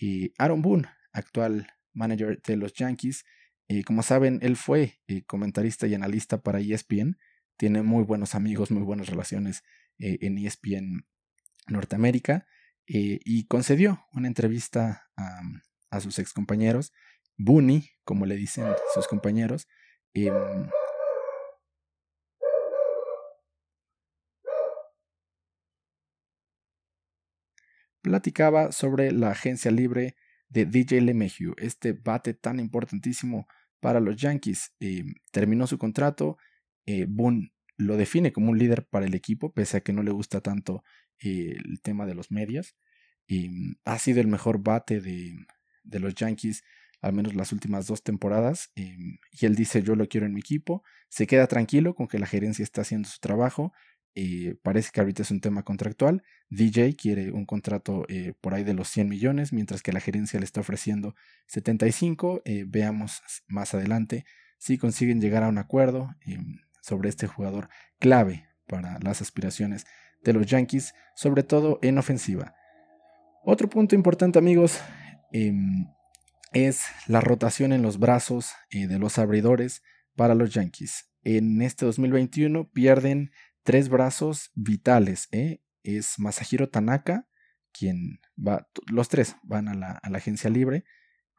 eh, 0.00 0.32
Aaron 0.38 0.62
Boone, 0.62 0.88
actual 1.12 1.68
manager 1.92 2.40
de 2.42 2.56
los 2.56 2.72
Yankees. 2.74 3.24
Eh, 3.70 3.84
como 3.84 4.02
saben, 4.02 4.40
él 4.42 4.56
fue 4.56 5.00
eh, 5.06 5.22
comentarista 5.22 5.86
y 5.86 5.94
analista 5.94 6.42
para 6.42 6.58
ESPN. 6.58 7.16
Tiene 7.56 7.84
muy 7.84 8.02
buenos 8.02 8.34
amigos, 8.34 8.72
muy 8.72 8.82
buenas 8.82 9.08
relaciones 9.08 9.62
en 9.98 10.38
ESPN 10.38 11.06
Norteamérica. 11.68 12.46
y 12.86 13.46
concedió 13.46 14.06
una 14.12 14.26
entrevista 14.26 15.08
a, 15.16 15.40
a 15.90 16.00
sus 16.00 16.18
ex 16.18 16.32
compañeros, 16.32 16.92
Booney, 17.36 17.90
como 18.02 18.26
le 18.26 18.34
dicen 18.34 18.66
sus 18.92 19.06
compañeros, 19.06 19.68
em, 20.14 20.68
platicaba 28.02 28.72
sobre 28.72 29.12
la 29.12 29.30
agencia 29.30 29.70
libre 29.70 30.16
de 30.48 30.66
DJ 30.66 31.02
LeMahieu, 31.02 31.54
este 31.58 31.92
bate 31.92 32.34
tan 32.34 32.58
importantísimo 32.58 33.46
para 33.80 34.00
los 34.00 34.16
Yankees. 34.16 34.72
Eh, 34.80 35.04
terminó 35.32 35.66
su 35.66 35.78
contrato, 35.78 36.38
eh, 36.86 37.06
Boone 37.08 37.52
lo 37.76 37.96
define 37.96 38.32
como 38.32 38.50
un 38.50 38.58
líder 38.58 38.86
para 38.86 39.06
el 39.06 39.14
equipo, 39.14 39.52
pese 39.52 39.78
a 39.78 39.80
que 39.80 39.92
no 39.92 40.02
le 40.02 40.10
gusta 40.10 40.40
tanto 40.42 40.84
eh, 41.18 41.56
el 41.56 41.80
tema 41.80 42.06
de 42.06 42.14
los 42.14 42.30
medios. 42.30 42.76
ha 43.84 43.98
sido 43.98 44.20
el 44.20 44.26
mejor 44.26 44.62
bate 44.62 45.00
de, 45.00 45.46
los 45.98 46.14
Yankees, 46.14 46.62
al 47.00 47.14
menos 47.14 47.34
las 47.34 47.52
últimas 47.52 47.86
dos 47.86 48.02
temporadas. 48.02 48.70
y 48.74 49.46
él 49.46 49.54
dice, 49.54 49.82
yo 49.82 49.94
lo 49.96 50.08
quiero 50.08 50.26
en 50.26 50.34
mi 50.34 50.40
equipo. 50.40 50.82
Se 51.08 51.26
queda 51.26 51.46
tranquilo 51.46 51.94
con 51.94 52.06
que 52.06 52.18
la 52.18 52.26
gerencia 52.26 52.62
está 52.62 52.82
haciendo 52.82 53.08
su 53.08 53.18
trabajo. 53.20 53.72
Eh, 54.14 54.56
parece 54.62 54.90
que 54.92 55.00
ahorita 55.00 55.22
es 55.22 55.30
un 55.30 55.40
tema 55.40 55.62
contractual. 55.62 56.22
DJ 56.48 56.96
quiere 56.96 57.30
un 57.30 57.46
contrato 57.46 58.04
eh, 58.08 58.34
por 58.40 58.54
ahí 58.54 58.64
de 58.64 58.74
los 58.74 58.88
100 58.88 59.08
millones, 59.08 59.52
mientras 59.52 59.82
que 59.82 59.92
la 59.92 60.00
gerencia 60.00 60.38
le 60.40 60.44
está 60.44 60.60
ofreciendo 60.60 61.14
75. 61.46 62.42
Eh, 62.44 62.64
veamos 62.66 63.22
más 63.46 63.74
adelante 63.74 64.24
si 64.58 64.78
consiguen 64.78 65.20
llegar 65.20 65.42
a 65.42 65.48
un 65.48 65.58
acuerdo 65.58 66.14
sobre 66.82 67.08
este 67.08 67.26
jugador 67.26 67.68
clave 67.98 68.46
para 68.66 68.98
las 68.98 69.22
aspiraciones 69.22 69.86
de 70.22 70.32
los 70.34 70.46
Yankees, 70.46 70.94
sobre 71.14 71.42
todo 71.42 71.78
en 71.82 71.96
ofensiva. 71.96 72.54
Otro 73.42 73.70
punto 73.70 73.94
importante 73.94 74.38
amigos 74.38 74.78
es 76.52 76.82
la 77.06 77.22
rotación 77.22 77.72
en 77.72 77.80
los 77.80 77.98
brazos 77.98 78.52
de 78.70 78.98
los 78.98 79.18
abridores 79.18 79.82
para 80.14 80.34
los 80.34 80.52
Yankees. 80.52 81.10
En 81.22 81.60
este 81.62 81.86
2021 81.86 82.70
pierden 82.70 83.30
tres 83.62 83.88
brazos 83.88 84.50
vitales. 84.54 85.28
¿eh? 85.32 85.62
Es 85.82 86.18
Masahiro 86.18 86.68
Tanaka, 86.68 87.28
quien 87.72 88.20
va, 88.36 88.68
los 88.90 89.08
tres 89.08 89.36
van 89.42 89.68
a 89.68 89.74
la, 89.74 90.00
agencia 90.14 90.50
libre, 90.50 90.84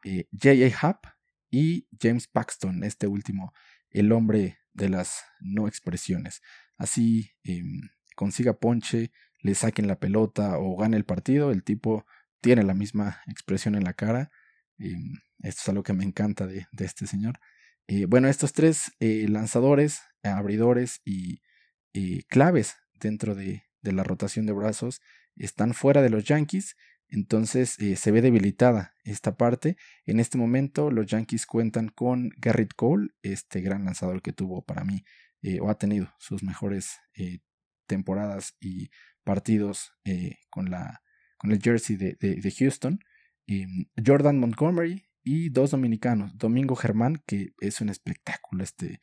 eh, 0.04 0.28
J.A. 0.32 0.88
Happ 0.88 1.06
y 1.50 1.86
James 2.00 2.26
Paxton, 2.26 2.82
este 2.84 3.06
último, 3.06 3.52
el 3.90 4.12
hombre 4.12 4.58
de 4.72 4.88
las 4.88 5.24
no 5.40 5.68
expresiones. 5.68 6.40
Así 6.78 7.32
em, 7.44 7.90
consiga 8.16 8.58
ponche, 8.58 9.12
le 9.40 9.54
saquen 9.54 9.86
la 9.86 9.98
pelota 9.98 10.58
o 10.58 10.76
gane 10.76 10.96
el 10.96 11.04
partido, 11.04 11.50
el 11.50 11.62
tipo 11.62 12.06
tiene 12.40 12.62
la 12.62 12.74
misma 12.74 13.20
expresión 13.26 13.74
en 13.74 13.84
la 13.84 13.92
cara. 13.92 14.30
Em, 14.78 15.18
esto 15.40 15.60
es 15.62 15.68
algo 15.68 15.82
que 15.82 15.92
me 15.92 16.04
encanta 16.04 16.46
de, 16.46 16.66
este 16.78 17.06
señor. 17.06 17.38
Eh, 17.86 18.06
bueno, 18.06 18.28
estos 18.28 18.52
tres 18.52 18.92
lanzadores, 19.00 20.00
abridores 20.22 21.02
y 21.04 21.42
claves 22.28 22.76
dentro 22.94 23.34
de, 23.34 23.64
la 23.82 24.04
rotación 24.04 24.46
de 24.46 24.52
brazos 24.52 25.00
están 25.36 25.74
fuera 25.74 26.02
de 26.02 26.10
los 26.10 26.24
Yankees. 26.24 26.76
Entonces 27.08 27.76
se 27.96 28.10
ve 28.10 28.22
debilitada 28.22 28.94
esta 29.04 29.36
parte. 29.36 29.76
En 30.06 30.20
este 30.20 30.38
momento 30.38 30.90
los 30.90 31.06
Yankees 31.06 31.46
cuentan 31.46 31.88
con 31.88 32.30
Garrett 32.38 32.74
Cole, 32.74 33.08
este 33.22 33.60
gran 33.60 33.84
lanzador 33.84 34.22
que 34.22 34.32
tuvo 34.32 34.64
para 34.64 34.84
mí 34.84 35.04
o 35.60 35.68
ha 35.68 35.76
tenido 35.76 36.12
sus 36.18 36.42
mejores 36.42 37.00
temporadas 37.86 38.56
y 38.60 38.90
partidos 39.24 39.92
con, 40.50 40.70
la, 40.70 41.02
con 41.36 41.52
el 41.52 41.60
jersey 41.60 41.96
de, 41.96 42.16
de 42.18 42.50
Houston. 42.50 43.00
Jordan 44.04 44.38
Montgomery 44.38 45.04
y 45.22 45.50
dos 45.50 45.70
dominicanos, 45.70 46.36
Domingo 46.36 46.74
Germán, 46.74 47.22
que 47.26 47.52
es 47.60 47.80
un 47.80 47.88
espectáculo 47.88 48.64
este, 48.64 49.00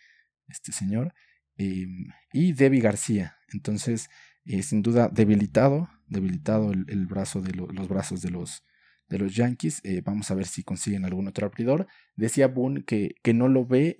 este 0.48 0.72
señor, 0.72 1.14
em, 1.60 2.08
y 2.34 2.54
Debbie 2.54 2.82
García. 2.82 3.38
Entonces, 3.54 4.10
eh, 4.46 4.64
sin 4.64 4.82
duda, 4.82 5.10
debilitado, 5.10 5.90
debilitado 6.08 6.72
el, 6.72 7.06
brazo 7.06 7.42
de 7.42 7.54
los 7.54 7.88
brazos 7.88 8.22
de 8.22 8.32
los, 8.32 8.64
de 9.08 9.20
los 9.20 9.36
Yankees. 9.36 9.82
Eh, 9.84 10.02
vamos 10.04 10.32
a 10.32 10.36
ver 10.36 10.48
si 10.48 10.64
consiguen 10.64 11.06
algún 11.06 11.28
otro 11.28 11.46
abridor. 11.46 11.86
Decía 12.16 12.48
Boone 12.48 12.84
que, 12.84 13.16
que 13.22 13.34
no 13.34 13.48
lo 13.48 13.66
ve, 13.66 13.96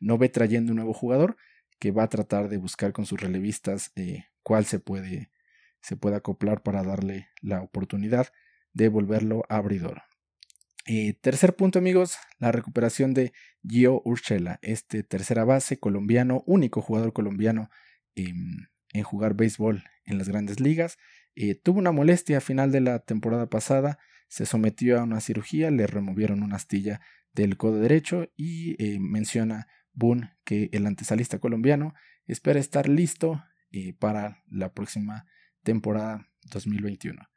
no 0.00 0.18
ve 0.18 0.28
trayendo 0.28 0.72
un 0.72 0.76
nuevo 0.76 0.92
jugador, 0.92 1.36
que 1.80 1.90
va 1.90 2.04
a 2.04 2.08
tratar 2.08 2.48
de 2.48 2.58
buscar 2.58 2.92
con 2.92 3.06
sus 3.06 3.20
relevistas 3.20 3.90
eh, 3.96 4.24
cuál 4.42 4.66
se 4.66 4.78
puede, 4.78 5.30
se 5.80 5.96
puede 5.96 6.16
acoplar 6.16 6.62
para 6.62 6.84
darle 6.84 7.28
la 7.40 7.62
oportunidad 7.62 8.28
de 8.74 8.88
volverlo 8.88 9.42
abridor. 9.48 10.02
Eh, 10.86 11.14
tercer 11.20 11.56
punto, 11.56 11.78
amigos, 11.78 12.16
la 12.38 12.52
recuperación 12.52 13.12
de 13.12 13.32
Gio 13.66 14.00
Urshela, 14.04 14.58
este 14.62 15.02
tercera 15.02 15.44
base 15.44 15.78
colombiano, 15.78 16.42
único 16.46 16.80
jugador 16.80 17.12
colombiano 17.12 17.70
en 18.14 19.02
jugar 19.02 19.34
béisbol 19.34 19.84
en 20.04 20.18
las 20.18 20.28
grandes 20.28 20.60
ligas. 20.60 20.98
Eh, 21.36 21.54
tuvo 21.54 21.78
una 21.78 21.92
molestia 21.92 22.38
a 22.38 22.40
final 22.40 22.72
de 22.72 22.80
la 22.80 22.98
temporada 23.00 23.48
pasada, 23.48 23.98
se 24.28 24.46
sometió 24.46 24.98
a 24.98 25.04
una 25.04 25.20
cirugía, 25.20 25.70
le 25.70 25.86
removieron 25.86 26.42
una 26.42 26.56
astilla 26.56 27.00
del 27.32 27.56
codo 27.56 27.78
derecho 27.78 28.30
y 28.36 28.82
eh, 28.82 28.98
menciona 29.00 29.68
Boone 29.92 30.34
que 30.44 30.70
el 30.72 30.86
antesalista 30.86 31.38
colombiano 31.38 31.94
espera 32.26 32.58
estar 32.58 32.88
listo 32.88 33.44
para 34.00 34.42
la 34.48 34.72
próxima 34.72 35.26
temporada 35.62 36.26
2021. 36.50 37.30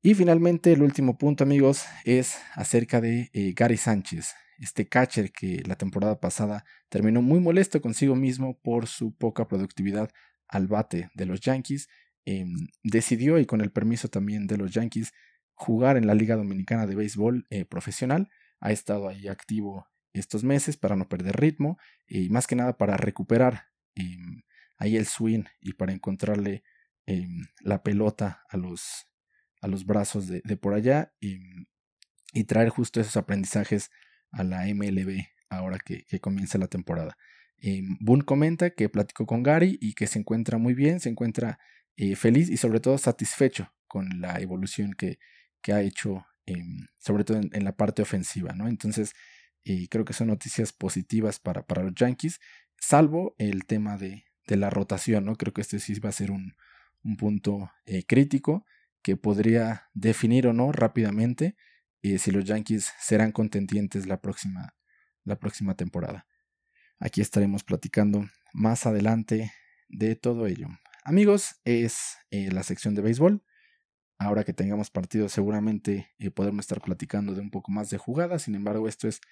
Y 0.00 0.14
finalmente 0.14 0.72
el 0.72 0.82
último 0.82 1.18
punto 1.18 1.42
amigos 1.42 1.84
es 2.04 2.38
acerca 2.54 3.00
de 3.00 3.30
eh, 3.32 3.52
Gary 3.56 3.76
Sánchez, 3.76 4.32
este 4.60 4.86
catcher 4.86 5.32
que 5.32 5.60
la 5.66 5.74
temporada 5.74 6.20
pasada 6.20 6.64
terminó 6.88 7.20
muy 7.20 7.40
molesto 7.40 7.80
consigo 7.80 8.14
mismo 8.14 8.56
por 8.60 8.86
su 8.86 9.12
poca 9.16 9.48
productividad 9.48 10.10
al 10.46 10.68
bate 10.68 11.10
de 11.14 11.26
los 11.26 11.40
Yankees. 11.40 11.88
Em, 12.24 12.68
decidió 12.84 13.40
y 13.40 13.46
con 13.46 13.60
el 13.60 13.72
permiso 13.72 14.08
también 14.08 14.46
de 14.46 14.56
los 14.56 14.70
Yankees 14.72 15.12
jugar 15.54 15.96
en 15.96 16.06
la 16.06 16.14
Liga 16.14 16.36
Dominicana 16.36 16.86
de 16.86 16.94
Béisbol 16.94 17.48
eh, 17.50 17.64
profesional. 17.64 18.30
Ha 18.60 18.70
estado 18.70 19.08
ahí 19.08 19.26
activo 19.26 19.88
estos 20.12 20.44
meses 20.44 20.76
para 20.76 20.94
no 20.94 21.08
perder 21.08 21.40
ritmo 21.40 21.76
y 22.06 22.28
más 22.28 22.46
que 22.46 22.54
nada 22.54 22.78
para 22.78 22.96
recuperar 22.96 23.66
ahí 24.76 24.96
el 24.96 25.06
swing 25.06 25.44
y 25.60 25.72
para 25.72 25.92
encontrarle 25.92 26.62
la 27.62 27.82
pelota 27.82 28.44
a 28.48 28.56
los 28.56 29.08
a 29.60 29.68
los 29.68 29.84
brazos 29.84 30.28
de, 30.28 30.40
por 30.56 30.74
allá 30.74 31.12
y, 31.20 31.38
traer 32.46 32.68
justo 32.68 33.00
esos 33.00 33.16
aprendizajes 33.16 33.90
a 34.30 34.44
la 34.44 34.66
MLB 34.66 35.24
ahora 35.50 35.78
que, 35.78 36.04
comienza 36.20 36.58
la 36.58 36.68
temporada. 36.68 37.16
Eh, 37.60 37.82
Boone 38.00 38.24
comenta 38.24 38.70
que 38.70 38.88
platicó 38.88 39.26
con 39.26 39.42
Gary 39.42 39.78
y 39.80 39.94
que 39.94 40.06
se 40.06 40.20
encuentra 40.20 40.58
muy 40.58 40.74
bien, 40.74 41.00
se 41.00 41.08
encuentra 41.08 41.58
eh, 41.96 42.14
feliz 42.14 42.48
y 42.48 42.56
sobre 42.56 42.78
todo 42.80 42.96
satisfecho 42.98 43.72
con 43.88 44.20
la 44.20 44.40
evolución 44.40 44.92
que, 44.92 45.18
ha 45.72 45.82
hecho, 45.82 46.24
sobre 46.98 47.24
todo 47.24 47.40
en, 47.40 47.64
la 47.64 47.76
parte 47.76 48.02
ofensiva. 48.02 48.52
¿no? 48.52 48.68
Entonces, 48.68 49.12
eh, 49.64 49.88
creo 49.88 50.04
que 50.04 50.12
son 50.12 50.28
noticias 50.28 50.72
positivas 50.72 51.40
para, 51.40 51.64
los 51.82 51.94
Yankees, 51.94 52.38
salvo 52.78 53.34
el 53.38 53.66
tema 53.66 53.96
de, 53.96 54.24
la 54.46 54.70
rotación. 54.70 55.24
¿no? 55.24 55.36
Creo 55.36 55.52
que 55.52 55.60
este 55.60 55.78
sí 55.80 55.98
va 56.00 56.10
a 56.10 56.12
ser 56.12 56.30
un 56.30 56.54
punto 57.18 57.70
crítico 58.06 58.64
que 59.08 59.16
podría 59.16 59.88
definir 59.94 60.46
o 60.48 60.52
no 60.52 60.70
rápidamente 60.70 61.56
eh, 62.02 62.18
si 62.18 62.30
los 62.30 62.44
Yankees 62.44 62.92
serán 63.00 63.32
contendientes 63.32 64.06
la 64.06 64.20
próxima, 64.20 64.74
la 65.24 65.38
próxima 65.38 65.76
temporada. 65.76 66.26
Aquí 67.00 67.22
estaremos 67.22 67.64
platicando 67.64 68.28
más 68.52 68.84
adelante 68.84 69.50
de 69.88 70.14
todo 70.14 70.46
ello. 70.46 70.68
Amigos, 71.04 71.58
es 71.64 72.18
eh, 72.30 72.52
la 72.52 72.62
sección 72.64 72.94
de 72.94 73.00
béisbol. 73.00 73.42
Ahora 74.18 74.44
que 74.44 74.52
tengamos 74.52 74.90
partido 74.90 75.30
seguramente 75.30 76.14
eh, 76.18 76.30
podremos 76.30 76.64
estar 76.64 76.82
platicando 76.82 77.34
de 77.34 77.40
un 77.40 77.50
poco 77.50 77.72
más 77.72 77.88
de 77.88 77.96
jugadas. 77.96 78.42
Sin 78.42 78.56
embargo, 78.56 78.88
esto 78.88 79.08
es 79.08 79.22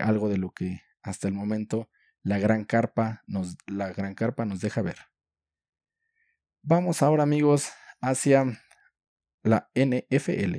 algo 0.00 0.28
de 0.28 0.38
lo 0.38 0.50
que 0.50 0.82
hasta 1.04 1.28
el 1.28 1.34
momento 1.34 1.88
la 2.24 2.40
gran 2.40 2.64
carpa 2.64 3.22
nos, 3.28 3.56
la 3.68 3.92
gran 3.92 4.16
carpa 4.16 4.44
nos 4.44 4.60
deja 4.60 4.82
ver. 4.82 4.96
Vamos 6.62 7.00
ahora 7.00 7.22
amigos 7.22 7.70
hacia 8.00 8.60
la 9.42 9.70
NFL. 9.74 10.58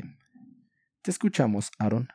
Te 1.01 1.11
escuchamos, 1.11 1.71
Aaron. 1.79 2.07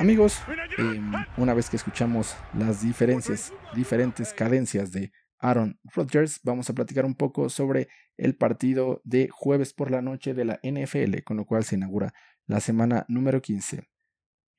Amigos, 0.00 0.40
em, 0.76 1.12
una 1.36 1.54
vez 1.54 1.68
que 1.68 1.76
escuchamos 1.76 2.36
las 2.54 2.82
diferentes 2.82 4.32
cadencias 4.36 4.92
de 4.92 5.12
Aaron 5.40 5.78
Rodgers, 5.94 6.40
vamos 6.42 6.70
a 6.70 6.72
platicar 6.72 7.04
un 7.04 7.14
poco 7.14 7.48
sobre 7.48 7.88
el 8.16 8.36
partido 8.36 9.00
de 9.04 9.28
jueves 9.30 9.72
por 9.72 9.90
la 9.90 10.02
noche 10.02 10.34
de 10.34 10.44
la 10.44 10.60
NFL, 10.62 11.22
con 11.24 11.36
lo 11.36 11.46
cual 11.46 11.64
se 11.64 11.76
inaugura 11.76 12.12
la 12.46 12.60
semana 12.60 13.04
número 13.08 13.40
15. 13.42 13.88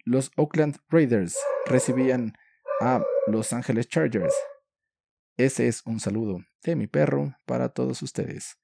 Los 0.06 0.32
Oakland 0.38 0.78
Raiders 0.90 1.38
recibían 1.66 2.34
a 2.82 3.04
Los 3.28 3.54
Angeles 3.54 3.88
Chargers. 3.88 4.34
Ese 5.38 5.68
es 5.68 5.86
un 5.86 6.00
saludo 6.00 6.40
de 6.64 6.76
mi 6.76 6.88
perro 6.88 7.36
para 7.46 7.70
todos 7.70 8.02
ustedes. 8.02 8.58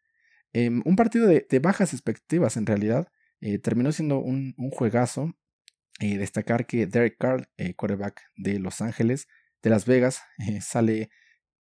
Em, 0.57 0.81
un 0.85 0.95
partido 0.95 1.27
de, 1.27 1.59
bajas 1.59 1.91
expectativas 1.91 2.55
en 2.55 2.65
realidad. 2.65 3.09
Eh, 3.41 3.59
terminó 3.59 3.91
siendo 3.91 4.19
un, 4.19 4.55
juegazo. 4.71 5.35
Eh, 5.99 6.17
destacar 6.17 6.65
que 6.65 6.87
Derek 6.87 7.17
Carr, 7.17 7.49
eh, 7.57 7.73
quarterback 7.73 8.21
de 8.37 8.59
Los 8.59 8.79
Ángeles, 8.79 9.27
de 9.61 9.69
Las 9.69 9.85
Vegas, 9.85 10.21
sale 10.61 11.09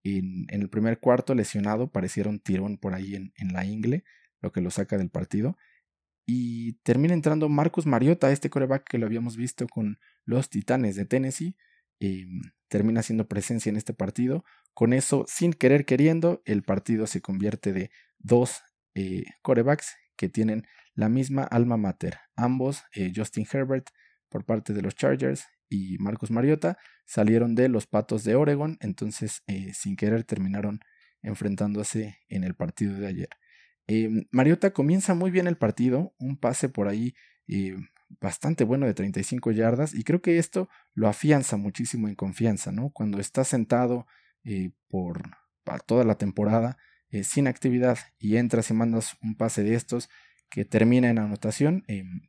en, 0.04 0.46
el 0.48 0.70
primer 0.70 1.00
cuarto 1.00 1.34
lesionado. 1.34 1.90
Pareciera 1.90 2.30
un 2.30 2.38
tirón 2.38 2.78
por 2.78 2.94
ahí 2.94 3.16
en, 3.16 3.52
la 3.52 3.64
ingle, 3.64 4.04
lo 4.40 4.52
que 4.52 4.60
lo 4.60 4.70
saca 4.70 4.96
del 4.96 5.10
partido. 5.10 5.56
Y 6.24 6.74
termina 6.84 7.14
entrando 7.14 7.48
Marcus 7.48 7.86
Mariota, 7.86 8.30
este 8.30 8.48
quarterback 8.48 8.88
que 8.88 8.98
lo 8.98 9.06
habíamos 9.06 9.36
visto 9.36 9.66
con 9.66 9.98
los 10.24 10.50
Titanes 10.50 10.94
de 10.94 11.04
Tennessee. 11.04 11.56
Em, 11.98 12.42
termina 12.68 13.00
haciendo 13.00 13.26
presencia 13.26 13.70
en 13.70 13.76
este 13.76 13.92
partido. 13.92 14.44
Con 14.72 14.92
eso, 14.92 15.24
sin 15.26 15.52
querer 15.52 15.84
queriendo, 15.84 16.42
el 16.44 16.62
partido 16.62 17.08
se 17.08 17.20
convierte 17.20 17.72
de 17.72 17.90
2 18.20 18.62
eh, 18.94 19.24
corebacks 19.42 19.96
que 20.16 20.28
tienen 20.28 20.66
la 20.94 21.08
misma 21.08 21.42
alma 21.42 21.76
mater. 21.76 22.18
Ambos, 22.36 22.84
eh, 22.94 23.12
Justin 23.14 23.46
Herbert 23.50 23.88
por 24.28 24.44
parte 24.44 24.72
de 24.72 24.82
los 24.82 24.94
Chargers 24.94 25.46
y 25.68 25.98
Marcus 25.98 26.30
Mariota, 26.30 26.78
salieron 27.04 27.54
de 27.54 27.68
los 27.68 27.86
Patos 27.86 28.24
de 28.24 28.36
Oregon, 28.36 28.76
entonces 28.80 29.42
eh, 29.46 29.72
sin 29.74 29.96
querer 29.96 30.24
terminaron 30.24 30.80
enfrentándose 31.22 32.18
en 32.28 32.44
el 32.44 32.54
partido 32.54 32.98
de 32.98 33.06
ayer. 33.06 33.28
Mariota 34.30 34.72
comienza 34.72 35.14
muy 35.14 35.30
bien 35.30 35.46
el 35.46 35.56
partido, 35.56 36.14
un 36.18 36.38
pase 36.38 36.68
por 36.68 36.88
ahí 36.88 37.14
bastante 38.20 38.64
bueno 38.64 38.86
de 38.86 38.94
35 38.94 39.50
yardas 39.50 39.94
y 39.94 40.04
creo 40.04 40.22
que 40.22 40.38
esto 40.38 40.68
lo 40.94 41.08
afianza 41.08 41.56
muchísimo 41.56 42.08
en 42.08 42.14
confianza, 42.14 42.72
¿no? 42.72 42.90
Cuando 42.90 43.20
está 43.20 43.44
sentado 43.44 44.06
por 44.88 45.22
toda 45.86 46.04
la 46.04 46.16
temporada, 46.16 46.78
eh, 47.14 47.22
sin 47.22 47.46
actividad 47.46 47.96
y 48.18 48.38
entras 48.38 48.70
y 48.70 48.74
mandas 48.74 49.16
un 49.22 49.36
pase 49.36 49.62
de 49.62 49.76
estos 49.76 50.10
que 50.48 50.64
termina 50.64 51.08
en 51.08 51.20
anotación. 51.20 51.84
Em, 51.86 52.22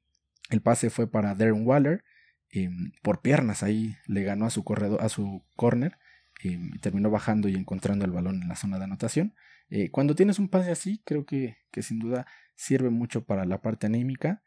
el 0.51 0.61
pase 0.61 0.91
fue 0.91 1.09
para 1.09 1.33
Darren 1.33 1.65
Waller. 1.65 2.03
Em, 2.51 2.91
por 3.01 3.23
piernas 3.23 3.63
ahí 3.63 3.97
le 4.05 4.21
ganó 4.21 4.45
a 4.45 4.51
su 4.51 4.63
corredor, 4.63 5.01
a 5.01 5.09
su 5.09 5.43
corner. 5.55 5.97
Y 6.43 6.77
terminó 6.81 7.09
bajando 7.09 7.49
y 7.49 7.55
encontrando 7.55 8.05
el 8.05 8.11
balón 8.11 8.43
en 8.43 8.47
la 8.47 8.55
zona 8.55 8.77
de 8.77 8.83
anotación. 8.83 9.33
Eh, 9.71 9.89
cuando 9.89 10.13
tienes 10.13 10.37
un 10.37 10.49
pase 10.49 10.69
así, 10.69 11.01
creo 11.03 11.25
que, 11.25 11.57
que, 11.71 11.81
sin 11.81 11.97
duda 11.97 12.27
sirve 12.55 12.91
mucho 12.91 13.25
para 13.25 13.45
la 13.45 13.63
parte 13.63 13.87
anímica. 13.87 14.43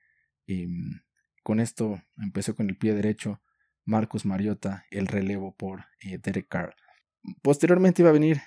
con 1.43 1.59
esto 1.59 2.01
empezó 2.17 2.55
con 2.55 2.69
el 2.69 2.77
pie 2.77 2.95
derecho 2.95 3.43
Marcus 3.85 4.25
Mariota 4.25 4.85
el 4.93 5.09
relevo 5.09 5.57
por 5.57 5.87
eh, 6.01 6.19
Derek 6.19 6.47
Carr. 6.47 6.77
Posteriormente 7.43 8.03
iba 8.03 8.11
a 8.11 8.13
venir 8.13 8.41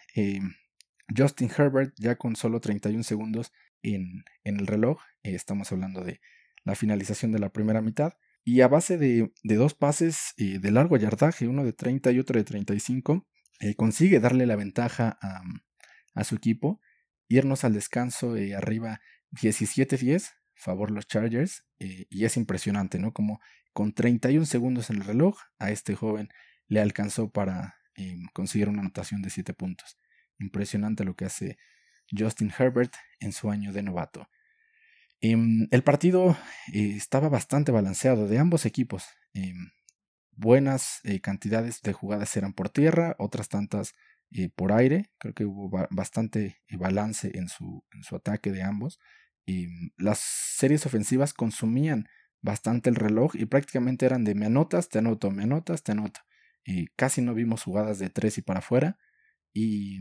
Justin 1.16 1.50
Herbert 1.56 1.94
ya 1.98 2.16
con 2.16 2.36
solo 2.36 2.60
31 2.60 3.04
segundos 3.04 3.52
en, 3.82 4.24
el 4.44 4.68
reloj. 4.68 5.02
Eh, 5.24 5.36
estamos 5.36 5.72
hablando 5.72 6.04
de 6.04 6.22
la 6.64 6.76
finalización 6.76 7.32
de 7.32 7.40
la 7.40 7.52
primera 7.52 7.82
mitad. 7.82 8.14
Y 8.44 8.62
a 8.62 8.68
base 8.68 8.98
de, 8.98 9.32
dos 9.44 9.74
pases 9.74 10.34
eh, 10.38 10.60
de 10.60 10.72
largo 10.72 10.98
yardaje, 10.98 11.48
uno 11.48 11.64
de 11.64 11.74
30 11.74 12.12
y 12.12 12.20
otro 12.20 12.38
de 12.38 12.44
35, 12.44 13.28
eh, 13.60 13.76
consigue 13.76 14.20
darle 14.20 14.46
la 14.46 14.56
ventaja 14.56 15.20
a, 16.16 16.24
su 16.24 16.36
equipo, 16.36 16.82
irnos 17.28 17.64
al 17.64 17.74
descanso 17.74 18.36
arriba 18.58 19.00
17-10, 19.32 20.32
favor 20.56 20.92
los 20.92 21.08
Chargers, 21.08 21.64
y 21.80 22.26
es 22.26 22.38
impresionante, 22.38 23.00
¿no? 23.00 23.14
Como 23.14 23.40
con 23.74 23.94
31 23.94 24.46
segundos 24.46 24.90
en 24.90 24.98
el 24.98 25.06
reloj, 25.06 25.38
a 25.58 25.72
este 25.72 25.96
joven 25.96 26.30
le 26.68 26.82
alcanzó 26.82 27.32
para 27.32 27.76
conseguir 28.34 28.68
una 28.68 28.82
anotación 28.82 29.22
de 29.22 29.30
7 29.30 29.54
puntos. 29.54 29.98
Impresionante 30.42 31.04
lo 31.04 31.16
que 31.16 31.26
hace 31.26 31.58
Justin 32.12 32.52
Herbert 32.58 32.94
en 33.20 33.32
su 33.32 33.50
año 33.50 33.72
de 33.72 33.84
novato. 33.84 34.28
Em, 35.22 35.68
el 35.70 35.84
partido 35.84 36.36
eh, 36.74 36.96
estaba 36.96 37.30
bastante 37.30 37.72
balanceado 37.72 38.28
de 38.28 38.40
ambos 38.40 38.66
equipos. 38.66 39.06
Em, 39.34 39.72
buenas 40.32 41.02
cantidades 41.22 41.82
de 41.82 41.94
jugadas 41.94 42.36
eran 42.36 42.54
por 42.54 42.70
tierra, 42.70 43.16
otras 43.20 43.48
tantas 43.48 43.94
por 44.56 44.72
aire. 44.72 45.12
Creo 45.20 45.34
que 45.34 45.46
hubo 45.46 45.70
bastante 45.92 46.62
balance 46.72 47.32
en 47.36 47.50
su, 47.50 47.84
ataque 48.16 48.52
de 48.52 48.64
ambos. 48.64 49.00
Em, 49.46 49.92
las 49.98 50.20
series 50.20 50.86
ofensivas 50.86 51.34
consumían 51.34 52.08
bastante 52.42 52.90
el 52.90 52.96
reloj 52.96 53.36
y 53.36 53.46
prácticamente 53.46 54.06
eran 54.06 54.24
de 54.24 54.34
me 54.34 54.48
anotas, 54.48 54.90
te 54.90 55.00
anoto, 55.00 55.30
me 55.32 55.44
anotas, 55.44 55.84
te 55.84 55.92
anoto. 55.92 56.22
Casi 56.96 57.22
no 57.22 57.34
vimos 57.34 57.64
jugadas 57.64 58.00
de 58.00 58.10
tres 58.10 58.38
y 58.38 58.42
para 58.42 58.60
afuera. 58.60 58.98
Y, 59.54 60.00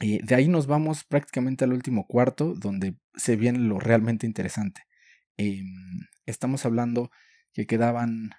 de 0.00 0.34
ahí 0.34 0.48
nos 0.48 0.66
vamos 0.66 1.04
prácticamente 1.04 1.64
al 1.64 1.72
último 1.72 2.06
cuarto, 2.06 2.54
donde 2.54 2.96
se 3.14 3.36
viene 3.36 3.60
lo 3.60 3.78
realmente 3.78 4.26
interesante. 4.26 4.82
Em, 5.36 6.00
estamos 6.26 6.66
hablando 6.66 7.10
que 7.52 7.66
quedaban 7.66 8.30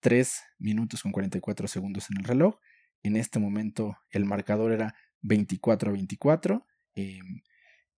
3 0.00 0.36
eh, 0.36 0.42
minutos 0.58 1.02
con 1.02 1.12
44 1.12 1.68
segundos 1.68 2.10
en 2.10 2.18
el 2.18 2.24
reloj. 2.24 2.58
En 3.02 3.16
este 3.16 3.38
momento 3.38 3.96
el 4.10 4.24
marcador 4.24 4.72
era 4.72 4.94
24 5.22 5.90
a 5.90 5.92
24. 5.92 6.66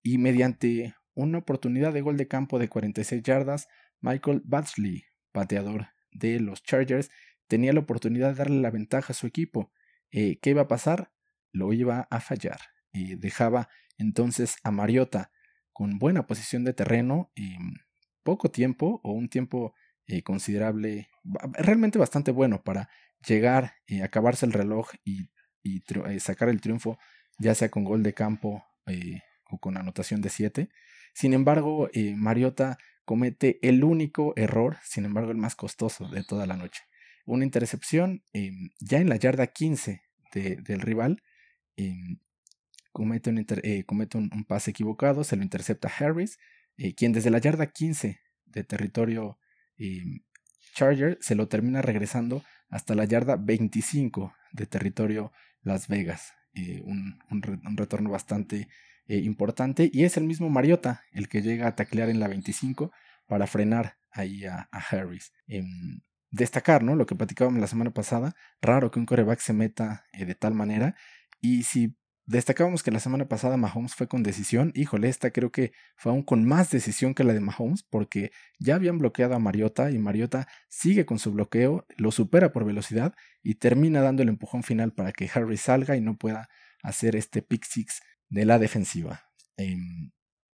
y 0.06 0.18
mediante 0.18 0.94
una 1.14 1.38
oportunidad 1.38 1.92
de 1.92 2.02
gol 2.02 2.16
de 2.16 2.28
campo 2.28 2.58
de 2.58 2.68
46 2.68 3.22
yardas, 3.22 3.68
Michael 4.00 4.42
Batsley, 4.44 5.04
pateador 5.32 5.88
de 6.12 6.40
los 6.40 6.62
Chargers, 6.62 7.10
tenía 7.48 7.72
la 7.72 7.80
oportunidad 7.80 8.30
de 8.30 8.34
darle 8.34 8.60
la 8.60 8.70
ventaja 8.70 9.12
a 9.12 9.16
su 9.16 9.26
equipo. 9.26 9.72
Eh, 10.16 10.38
¿Qué 10.40 10.50
iba 10.50 10.62
a 10.62 10.68
pasar? 10.68 11.10
Lo 11.52 11.72
iba 11.72 12.06
a 12.08 12.20
fallar. 12.20 12.60
y 12.92 13.16
dejaba 13.16 13.68
entonces 13.98 14.56
a 14.62 14.70
Mariota 14.70 15.32
con 15.72 15.98
buena 15.98 16.28
posición 16.28 16.64
de 16.64 16.72
terreno, 16.72 17.32
y 17.34 17.56
poco 18.22 18.48
tiempo 18.48 19.00
o 19.02 19.10
un 19.10 19.28
tiempo 19.28 19.74
eh, 20.06 20.22
considerable, 20.22 21.08
realmente 21.54 21.98
bastante 21.98 22.30
bueno 22.30 22.62
para 22.62 22.88
llegar, 23.26 23.74
y 23.86 23.98
eh, 23.98 24.02
acabarse 24.04 24.46
el 24.46 24.52
reloj 24.52 24.90
y, 25.04 25.28
sacar 26.20 26.48
el 26.48 26.60
triunfo, 26.60 26.96
ya 27.38 27.54
sea 27.56 27.70
con 27.70 27.84
gol 27.84 28.02
de 28.04 28.14
campo 28.14 28.64
o 29.50 29.58
con 29.58 29.76
anotación 29.76 30.20
de 30.20 30.28
7. 30.28 30.68
Sin 31.14 31.32
embargo, 31.34 31.88
eh, 31.92 32.14
Mariota 32.16 32.78
comete 33.04 33.58
el 33.66 33.82
único 33.82 34.34
error, 34.36 34.76
sin 34.84 35.06
embargo 35.06 35.32
el 35.32 35.38
más 35.38 35.56
costoso 35.56 36.08
de 36.08 36.22
toda 36.22 36.46
la 36.46 36.56
noche. 36.56 36.82
Una 37.24 37.44
intercepción 37.44 38.22
em, 38.32 38.70
ya 38.80 38.98
en 38.98 39.08
la 39.08 39.16
yarda 39.16 39.46
15 39.46 40.02
del 40.32 40.80
rival. 40.80 41.22
Em, 41.76 42.18
comete, 42.92 43.30
un, 43.30 43.44
eh, 43.62 43.84
un, 44.14 44.44
pase 44.44 44.70
equivocado, 44.70 45.24
se 45.24 45.36
lo 45.36 45.42
intercepta 45.42 45.88
Harris, 45.88 46.38
eh, 46.76 46.94
quien 46.94 47.12
desde 47.12 47.30
la 47.30 47.38
yarda 47.38 47.66
15 47.66 48.20
de 48.46 48.64
territorio 48.64 49.38
em, 49.78 50.20
Charger 50.74 51.18
se 51.20 51.34
lo 51.34 51.48
termina 51.48 51.82
regresando 51.82 52.44
hasta 52.68 52.94
la 52.94 53.04
yarda 53.04 53.36
25 53.36 54.34
de 54.52 54.66
territorio 54.66 55.32
Las 55.62 55.88
Vegas. 55.88 56.32
un, 56.84 57.18
un, 57.30 57.76
retorno 57.76 58.10
bastante 58.10 58.68
eh, 59.06 59.18
importante 59.18 59.90
y 59.92 60.04
es 60.04 60.16
el 60.16 60.24
mismo 60.24 60.48
Mariota 60.48 61.02
el 61.12 61.28
que 61.28 61.42
llega 61.42 61.66
a 61.66 61.76
taclear 61.76 62.08
en 62.08 62.20
la 62.20 62.28
25 62.28 62.90
para 63.26 63.46
frenar 63.46 63.98
ahí 64.10 64.46
a, 64.46 64.68
Harris. 64.70 65.32
Destacar, 66.34 66.82
¿no? 66.82 66.96
Lo 66.96 67.06
que 67.06 67.14
platicábamos 67.14 67.60
la 67.60 67.68
semana 67.68 67.92
pasada, 67.92 68.34
raro 68.60 68.90
que 68.90 68.98
un 68.98 69.06
coreback 69.06 69.38
se 69.38 69.52
meta 69.52 70.04
eh, 70.12 70.24
de 70.24 70.34
tal 70.34 70.52
manera 70.52 70.96
y 71.40 71.62
si 71.62 71.96
destacábamos 72.26 72.82
que 72.82 72.90
la 72.90 72.98
semana 72.98 73.28
pasada 73.28 73.56
Mahomes 73.56 73.94
fue 73.94 74.08
con 74.08 74.24
decisión, 74.24 74.72
híjole, 74.74 75.08
esta 75.08 75.30
creo 75.30 75.52
que 75.52 75.72
fue 75.96 76.10
aún 76.10 76.24
con 76.24 76.44
más 76.44 76.70
decisión 76.70 77.14
que 77.14 77.22
la 77.22 77.34
de 77.34 77.40
Mahomes 77.40 77.84
porque 77.84 78.32
ya 78.58 78.74
habían 78.74 78.98
bloqueado 78.98 79.36
a 79.36 79.38
Mariota 79.38 79.92
y 79.92 79.98
Mariota 79.98 80.48
sigue 80.68 81.06
con 81.06 81.20
su 81.20 81.30
bloqueo, 81.30 81.86
lo 81.98 82.10
supera 82.10 82.50
por 82.50 82.64
velocidad 82.64 83.14
y 83.42 83.54
termina 83.54 84.00
dando 84.00 84.24
el 84.24 84.28
empujón 84.28 84.64
final 84.64 84.92
para 84.92 85.12
que 85.12 85.30
Harris 85.32 85.60
salga 85.60 85.96
y 85.96 86.00
no 86.00 86.16
pueda 86.16 86.48
hacer 86.82 87.14
este 87.14 87.42
pick 87.42 87.64
six 87.64 88.02
de 88.28 88.44
la 88.44 88.58
defensiva. 88.58 89.22
Em, 89.56 90.10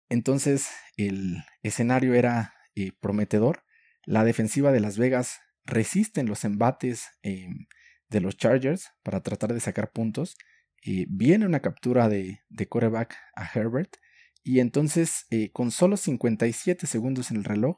entonces 0.09 0.69
el 0.95 1.43
escenario 1.63 2.13
era 2.13 2.53
eh, 2.75 2.91
prometedor. 2.99 3.63
La 4.05 4.23
defensiva 4.23 4.71
de 4.71 4.79
Las 4.79 4.97
Vegas 4.97 5.39
resiste 5.65 6.21
en 6.21 6.27
los 6.27 6.43
embates 6.43 7.07
em, 7.21 7.67
de 8.09 8.21
los 8.21 8.37
Chargers 8.37 8.89
para 9.03 9.21
tratar 9.21 9.53
de 9.53 9.59
sacar 9.59 9.91
puntos. 9.91 10.37
Eh, 10.83 11.05
viene 11.09 11.45
una 11.45 11.61
captura 11.61 12.09
de, 12.09 12.41
de 12.49 12.67
coreback 12.67 13.15
a 13.35 13.49
Herbert 13.53 13.97
y 14.43 14.59
entonces 14.59 15.25
eh, 15.29 15.51
con 15.51 15.71
solo 15.71 15.97
57 15.97 16.87
segundos 16.87 17.31
en 17.31 17.37
el 17.37 17.43
reloj, 17.43 17.77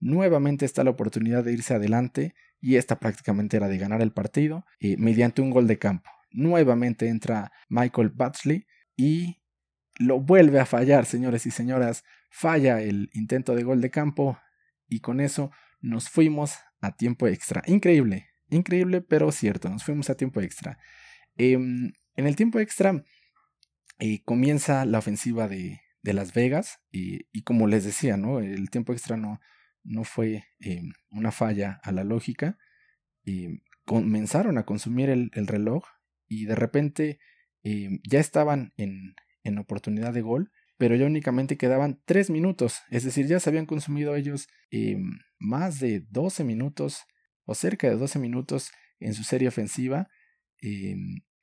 nuevamente 0.00 0.64
está 0.64 0.82
la 0.82 0.90
oportunidad 0.90 1.44
de 1.44 1.52
irse 1.52 1.74
adelante 1.74 2.34
y 2.60 2.76
esta 2.76 2.98
prácticamente 2.98 3.56
era 3.56 3.68
de 3.68 3.78
ganar 3.78 4.02
el 4.02 4.12
partido 4.12 4.64
mediante 4.80 5.40
un 5.40 5.50
gol 5.50 5.66
de 5.66 5.78
campo. 5.78 6.10
Nuevamente 6.30 7.08
entra 7.08 7.52
Michael 7.68 8.10
Batsley 8.10 8.66
y 8.96 9.40
lo 9.98 10.20
vuelve 10.20 10.60
a 10.60 10.66
fallar, 10.66 11.06
señores 11.06 11.46
y 11.46 11.50
señoras. 11.50 12.04
Falla 12.30 12.80
el 12.80 13.10
intento 13.12 13.54
de 13.54 13.62
gol 13.62 13.80
de 13.80 13.90
campo 13.90 14.38
y 14.88 15.00
con 15.00 15.20
eso 15.20 15.50
nos 15.80 16.08
fuimos 16.08 16.54
a 16.80 16.96
tiempo 16.96 17.26
extra. 17.26 17.62
Increíble, 17.66 18.28
increíble, 18.48 19.00
pero 19.00 19.30
cierto, 19.32 19.68
nos 19.68 19.84
fuimos 19.84 20.10
a 20.10 20.16
tiempo 20.16 20.40
extra. 20.40 20.78
Em, 21.36 21.92
en 22.16 22.26
el 22.26 22.36
tiempo 22.36 22.58
extra 22.58 23.04
eh, 23.98 24.22
comienza 24.24 24.84
la 24.84 24.98
ofensiva 24.98 25.48
de, 25.48 25.80
Las 26.02 26.32
Vegas 26.32 26.80
y, 26.90 27.42
como 27.42 27.66
les 27.66 27.84
decía, 27.84 28.16
¿no? 28.16 28.40
el 28.40 28.70
tiempo 28.70 28.92
extra 28.92 29.16
no, 29.16 29.40
no 29.84 30.04
fue 30.04 30.44
em, 30.60 30.92
una 31.10 31.30
falla 31.30 31.80
a 31.82 31.92
la 31.92 32.04
lógica. 32.04 32.58
Em, 33.24 33.60
comenzaron 33.84 34.56
a 34.58 34.64
consumir 34.64 35.10
el, 35.10 35.30
el, 35.34 35.46
reloj 35.46 35.84
y 36.28 36.46
de 36.46 36.54
repente 36.54 37.18
ya 37.62 38.20
estaban 38.20 38.72
en, 38.76 39.14
en 39.42 39.58
oportunidad 39.58 40.12
de 40.12 40.22
gol, 40.22 40.50
pero 40.78 40.96
ya 40.96 41.06
únicamente 41.06 41.58
quedaban 41.58 42.00
3 42.06 42.30
minutos, 42.30 42.80
es 42.90 43.04
decir, 43.04 43.26
ya 43.26 43.40
se 43.40 43.50
habían 43.50 43.66
consumido 43.66 44.16
ellos 44.16 44.48
más 45.40 45.80
de 45.80 46.04
12 46.10 46.44
minutos 46.44 47.06
o 47.44 47.54
cerca 47.54 47.88
de 47.88 47.96
12 47.96 48.20
minutos 48.20 48.70
en 49.00 49.14
su 49.14 49.24
serie 49.24 49.48
ofensiva. 49.48 50.08
Eh, 50.62 50.94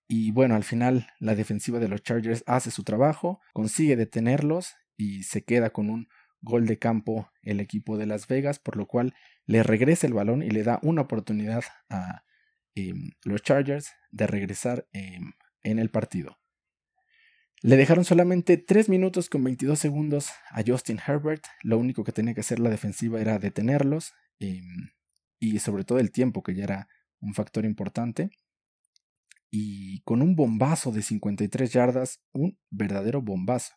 y 0.08 0.32
bueno, 0.32 0.56
al 0.56 0.64
final 0.64 1.08
la 1.20 1.36
defensiva 1.36 1.80
de 1.80 1.90
los 1.90 2.02
Chargers 2.04 2.44
hace 2.48 2.72
su 2.72 2.84
trabajo, 2.84 3.42
consigue 3.52 3.98
detenerlos 3.98 4.76
y 4.96 5.24
se 5.24 5.44
queda 5.44 5.72
con 5.72 5.90
un 5.90 6.08
gol 6.40 6.66
de 6.66 6.80
campo 6.80 7.30
el 7.42 7.60
equipo 7.60 7.98
de 7.98 8.06
Las 8.06 8.28
Vegas, 8.28 8.60
por 8.60 8.78
lo 8.78 8.88
cual 8.88 9.14
le 9.46 9.64
regresa 9.64 10.08
el 10.08 10.14
balón 10.14 10.44
y 10.44 10.50
le 10.50 10.64
da 10.64 10.80
una 10.84 11.02
oportunidad 11.02 11.64
a 11.90 12.24
eh, 12.76 12.94
los 13.24 13.42
Chargers 13.42 13.92
de 14.12 14.28
regresar 14.28 14.88
en 14.94 15.80
el 15.80 15.90
partido. 15.90 16.38
Le 17.64 17.76
dejaron 17.76 18.06
solamente 18.06 18.58
3 18.58 18.88
minutos 18.88 19.30
con 19.30 19.44
22 19.44 19.80
segundos 19.80 20.30
a 20.52 20.62
Justin 20.66 21.00
Herbert. 21.06 21.44
Lo 21.64 21.80
único 21.80 22.04
que 22.04 22.12
tenía 22.12 22.36
que 22.36 22.42
hacer 22.42 22.60
la 22.60 22.70
defensiva 22.70 23.20
era 23.20 23.40
detenerlos 23.40 24.14
em, 24.40 24.92
y 25.40 25.58
sobre 25.58 25.84
todo 25.84 25.98
el 25.98 26.12
tiempo, 26.12 26.44
que 26.44 26.54
ya 26.54 26.66
era 26.66 26.88
un 27.20 27.34
factor 27.34 27.66
importante. 27.66 28.30
Y 29.50 30.02
con 30.02 30.22
un 30.22 30.36
bombazo 30.36 30.92
de 30.92 31.02
53 31.02 31.72
yardas, 31.74 32.22
un 32.32 32.60
verdadero 32.70 33.24
bombazo. 33.24 33.74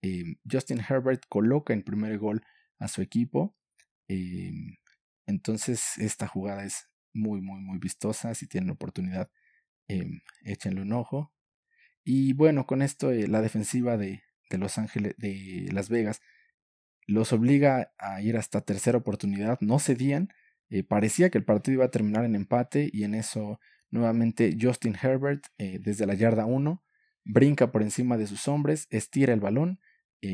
Em, 0.00 0.36
Justin 0.48 0.80
Herbert 0.88 1.24
coloca 1.28 1.72
en 1.72 1.82
primer 1.82 2.18
gol 2.18 2.40
a 2.78 2.86
su 2.86 3.02
equipo. 3.02 3.56
Em, 4.06 4.76
entonces 5.26 5.98
esta 5.98 6.28
jugada 6.28 6.64
es 6.64 6.88
muy, 7.12 7.40
muy, 7.40 7.60
muy 7.60 7.78
vistosa. 7.78 8.32
Si 8.34 8.46
tienen 8.46 8.70
oportunidad, 8.70 9.28
échenle 10.44 10.82
un 10.82 10.92
ojo. 10.92 11.33
Y 12.04 12.34
bueno, 12.34 12.66
con 12.66 12.82
esto 12.82 13.10
eh, 13.10 13.26
la 13.26 13.40
defensiva 13.40 13.96
de, 13.96 14.22
de, 14.50 14.58
Los 14.58 14.78
Ángeles, 14.78 15.14
de 15.16 15.68
Las 15.72 15.88
Vegas, 15.88 16.20
los 17.06 17.32
obliga 17.32 17.92
a 17.98 18.20
ir 18.22 18.36
hasta 18.36 18.60
tercera 18.60 18.98
oportunidad. 18.98 19.58
No 19.60 19.78
cedían. 19.78 20.28
Eh, 20.68 20.82
parecía 20.82 21.30
que 21.30 21.38
el 21.38 21.44
partido 21.44 21.76
iba 21.76 21.84
a 21.86 21.90
terminar 21.90 22.24
en 22.24 22.34
empate 22.34 22.90
y 22.92 23.04
en 23.04 23.14
eso 23.14 23.58
nuevamente 23.90 24.56
Justin 24.60 24.96
Herbert 25.00 25.46
eh, 25.58 25.78
desde 25.80 26.06
la 26.06 26.14
yarda 26.14 26.46
1 26.46 26.82
brinca 27.24 27.72
por 27.72 27.82
encima 27.82 28.18
de 28.18 28.26
sus 28.26 28.48
hombres, 28.48 28.86
estira 28.90 29.32
el 29.32 29.40
balón, 29.40 29.80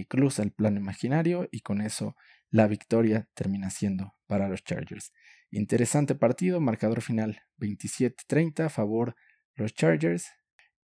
cruza 0.09 0.43
el 0.43 0.53
plano 0.53 0.79
imaginario 0.79 1.49
y 1.51 1.61
con 1.61 1.81
eso 1.81 2.17
la 2.51 2.67
victoria 2.67 3.29
termina 3.35 3.71
siendo 3.71 4.15
para 4.27 4.49
los 4.49 4.63
Chargers. 4.65 5.13
Interesante 5.51 6.15
partido, 6.15 6.61
marcador 6.61 7.03
final 7.03 7.43
27-30 7.59 8.67
a 8.67 8.69
favor 8.69 9.17
los 9.55 9.75
Chargers. 9.75 10.31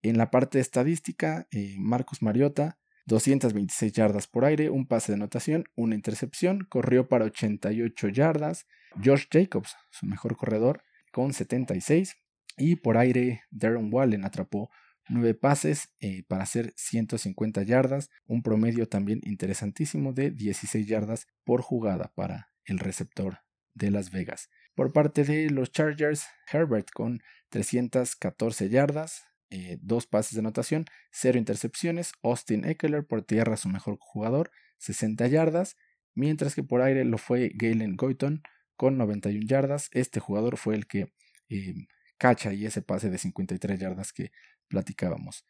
En 0.06 0.20
la 0.20 0.30
parte 0.30 0.60
estadística, 0.60 1.48
eh, 1.50 1.74
Marcus 1.80 2.22
Mariota 2.22 2.78
226 3.08 3.92
yardas 3.92 4.28
por 4.28 4.46
aire, 4.46 4.70
un 4.70 4.86
pase 4.86 5.12
de 5.12 5.16
anotación, 5.16 5.64
una 5.76 5.96
intercepción, 5.96 6.68
corrió 6.70 7.10
para 7.10 7.26
88 7.26 8.10
yardas. 8.10 8.68
Josh 9.04 9.26
Jacobs, 9.32 9.76
su 9.90 10.06
mejor 10.06 10.38
corredor, 10.38 10.84
con 11.12 11.34
76. 11.34 12.18
Y 12.56 12.76
por 12.76 13.00
aire, 13.00 13.46
Darren 13.50 13.92
Wallen 13.92 14.26
atrapó 14.26 14.70
9 15.10 15.34
pases 15.34 15.90
eh, 16.00 16.22
para 16.28 16.44
hacer 16.44 16.72
150 16.76 17.64
yardas, 17.64 18.12
un 18.28 18.44
promedio 18.44 18.88
también 18.88 19.22
interesantísimo 19.24 20.14
de 20.14 20.30
16 20.30 20.86
yardas 20.86 21.26
por 21.44 21.64
jugada 21.64 22.12
para 22.14 22.52
el 22.66 22.78
receptor 22.78 23.40
de 23.74 23.90
Las 23.90 24.12
Vegas. 24.12 24.52
Por 24.76 24.94
parte 24.94 25.24
de 25.24 25.50
los 25.50 25.72
Chargers, 25.72 26.28
Herbert 26.54 26.92
con 26.92 27.24
314 27.50 28.70
yardas, 28.70 29.26
eh, 29.50 29.78
dos 29.82 30.08
pases 30.08 30.34
de 30.34 30.40
anotación, 30.40 30.86
cero 31.12 31.38
intercepciones. 31.38 32.14
Austin 32.24 32.66
Eckler 32.66 33.06
por 33.06 33.22
tierra 33.24 33.58
su 33.58 33.70
mejor 33.70 33.98
jugador, 34.00 34.52
60 34.78 35.28
yardas. 35.28 35.76
Mientras 36.14 36.56
que 36.56 36.64
por 36.64 36.82
aire 36.82 37.06
lo 37.06 37.18
fue 37.18 37.52
Galen 37.54 37.96
Goyton 37.96 38.42
con 38.76 38.98
91 38.98 39.46
yardas. 39.46 39.90
Este 39.92 40.20
jugador 40.20 40.58
fue 40.58 40.76
el 40.76 40.88
que 40.88 41.14
eh, 41.50 41.74
cacha 42.18 42.54
y 42.54 42.66
ese 42.66 42.82
pase 42.82 43.10
de 43.10 43.18
53 43.18 43.80
yardas 43.80 44.14
que 44.14 44.32
platicábamos. 44.68 45.46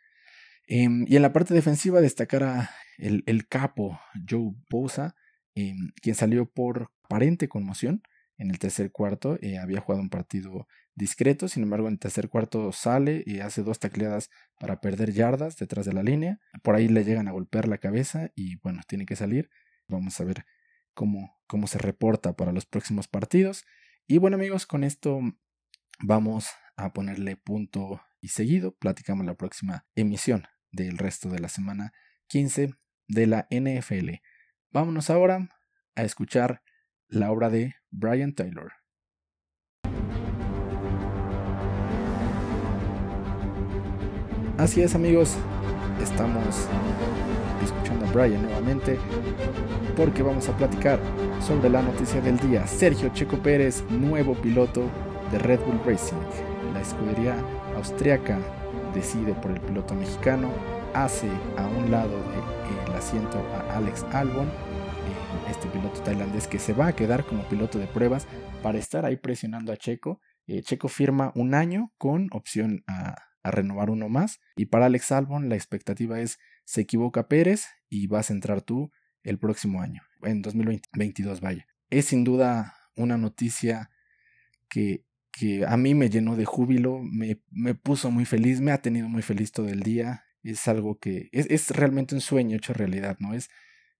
Em, 0.67 1.05
y 1.07 1.15
en 1.15 1.21
la 1.21 1.33
parte 1.33 1.53
defensiva 1.53 2.01
destacará 2.01 2.71
el, 2.97 3.23
el 3.27 3.47
capo 3.47 3.99
Joe 4.27 4.53
Bosa, 4.69 5.15
em, 5.53 5.91
quien 6.01 6.15
salió 6.15 6.45
por 6.49 6.91
aparente 7.03 7.47
conmoción 7.47 8.01
en 8.37 8.49
el 8.49 8.59
tercer 8.59 8.91
cuarto. 8.91 9.37
Eh, 9.41 9.57
había 9.57 9.81
jugado 9.81 10.01
un 10.01 10.09
partido 10.09 10.67
discreto, 10.95 11.47
sin 11.47 11.63
embargo 11.63 11.87
en 11.87 11.93
el 11.93 11.99
tercer 11.99 12.29
cuarto 12.29 12.71
sale 12.71 13.23
y 13.25 13.39
hace 13.39 13.63
dos 13.63 13.79
tacleadas 13.79 14.29
para 14.59 14.79
perder 14.81 15.11
yardas 15.11 15.57
detrás 15.57 15.85
de 15.85 15.93
la 15.93 16.03
línea. 16.03 16.39
Por 16.63 16.75
ahí 16.75 16.87
le 16.87 17.03
llegan 17.03 17.27
a 17.27 17.31
golpear 17.31 17.67
la 17.67 17.77
cabeza 17.77 18.31
y 18.35 18.57
bueno, 18.57 18.81
tiene 18.87 19.05
que 19.05 19.15
salir. 19.15 19.49
Vamos 19.87 20.19
a 20.19 20.23
ver 20.23 20.45
cómo, 20.93 21.37
cómo 21.47 21.67
se 21.67 21.77
reporta 21.77 22.35
para 22.35 22.51
los 22.51 22.65
próximos 22.65 23.07
partidos. 23.07 23.65
Y 24.07 24.17
bueno 24.17 24.35
amigos, 24.35 24.65
con 24.65 24.83
esto 24.83 25.19
vamos 25.99 26.49
a 26.77 26.93
ponerle 26.93 27.35
punto 27.37 28.01
y 28.21 28.29
seguido. 28.29 28.75
Platicamos 28.75 29.25
la 29.25 29.35
próxima 29.35 29.85
emisión 29.95 30.45
del 30.71 30.97
resto 30.97 31.29
de 31.29 31.39
la 31.39 31.49
semana 31.49 31.93
15 32.27 32.73
de 33.07 33.27
la 33.27 33.47
NFL. 33.49 34.21
Vámonos 34.71 35.09
ahora 35.09 35.49
a 35.95 36.03
escuchar 36.03 36.61
la 37.09 37.31
obra 37.31 37.49
de 37.49 37.75
Brian 37.91 38.33
Taylor. 38.33 38.71
Así 44.57 44.81
es 44.81 44.95
amigos, 44.95 45.35
estamos 46.01 46.67
escuchando 47.63 48.05
a 48.05 48.11
Brian 48.11 48.41
nuevamente 48.41 48.97
porque 49.97 50.23
vamos 50.23 50.47
a 50.47 50.57
platicar 50.57 50.99
sobre 51.41 51.69
la 51.69 51.81
noticia 51.81 52.21
del 52.21 52.37
día. 52.37 52.65
Sergio 52.65 53.09
Checo 53.09 53.37
Pérez, 53.37 53.83
nuevo 53.89 54.33
piloto 54.35 54.89
de 55.31 55.39
Red 55.39 55.59
Bull 55.59 55.81
Racing. 55.85 56.15
La 56.73 56.81
escudería 56.81 57.35
austriaca 57.75 58.39
decide 58.93 59.33
por 59.33 59.51
el 59.51 59.59
piloto 59.59 59.93
mexicano, 59.93 60.49
hace 60.93 61.27
a 61.57 61.67
un 61.67 61.91
lado 61.91 62.17
del 62.87 62.95
asiento 62.95 63.37
a 63.53 63.75
Alex 63.75 64.03
Albon 64.13 64.47
este 65.49 65.67
piloto 65.67 66.01
tailandés 66.01 66.47
que 66.47 66.59
se 66.59 66.73
va 66.73 66.87
a 66.87 66.95
quedar 66.95 67.25
como 67.25 67.47
piloto 67.47 67.79
de 67.79 67.87
pruebas 67.87 68.27
para 68.61 68.77
estar 68.77 69.05
ahí 69.05 69.15
presionando 69.15 69.71
a 69.71 69.77
Checo. 69.77 70.19
Eh, 70.47 70.61
Checo 70.61 70.87
firma 70.87 71.31
un 71.35 71.53
año 71.53 71.93
con 71.97 72.27
opción 72.31 72.83
a, 72.87 73.15
renovar 73.43 73.91
uno 73.91 74.09
más. 74.09 74.39
Y 74.55 74.65
para 74.65 74.87
Alex 74.87 75.11
Albon 75.11 75.49
la 75.49 75.55
expectativa 75.55 76.19
es 76.19 76.39
se 76.63 76.81
equivoca 76.81 77.27
Pérez 77.27 77.67
y 77.89 78.07
vas 78.07 78.31
a 78.31 78.33
entrar 78.33 78.61
tú 78.61 78.91
el 79.21 79.37
próximo 79.37 79.81
año, 79.81 80.01
en 80.23 80.41
2022 80.41 81.41
vaya. 81.41 81.67
Es 81.91 82.05
sin 82.05 82.23
duda 82.23 82.73
una 82.95 83.17
noticia 83.17 83.91
que, 84.67 85.05
que 85.31 85.63
a 85.63 85.77
mí 85.77 85.93
me 85.93 86.09
llenó 86.09 86.35
de 86.35 86.45
júbilo, 86.45 87.01
me, 87.03 87.39
me, 87.51 87.75
puso 87.75 88.09
muy 88.09 88.25
feliz, 88.25 88.61
me 88.61 88.71
ha 88.71 88.81
tenido 88.81 89.07
muy 89.09 89.21
feliz 89.21 89.51
todo 89.51 89.69
el 89.69 89.83
día. 89.83 90.25
Es 90.41 90.67
algo 90.67 90.97
que 90.97 91.29
es, 91.31 91.45
es 91.49 91.69
realmente 91.69 92.15
un 92.15 92.21
sueño 92.21 92.57
hecho 92.57 92.73
realidad, 92.73 93.17
¿no? 93.19 93.35
Es 93.35 93.49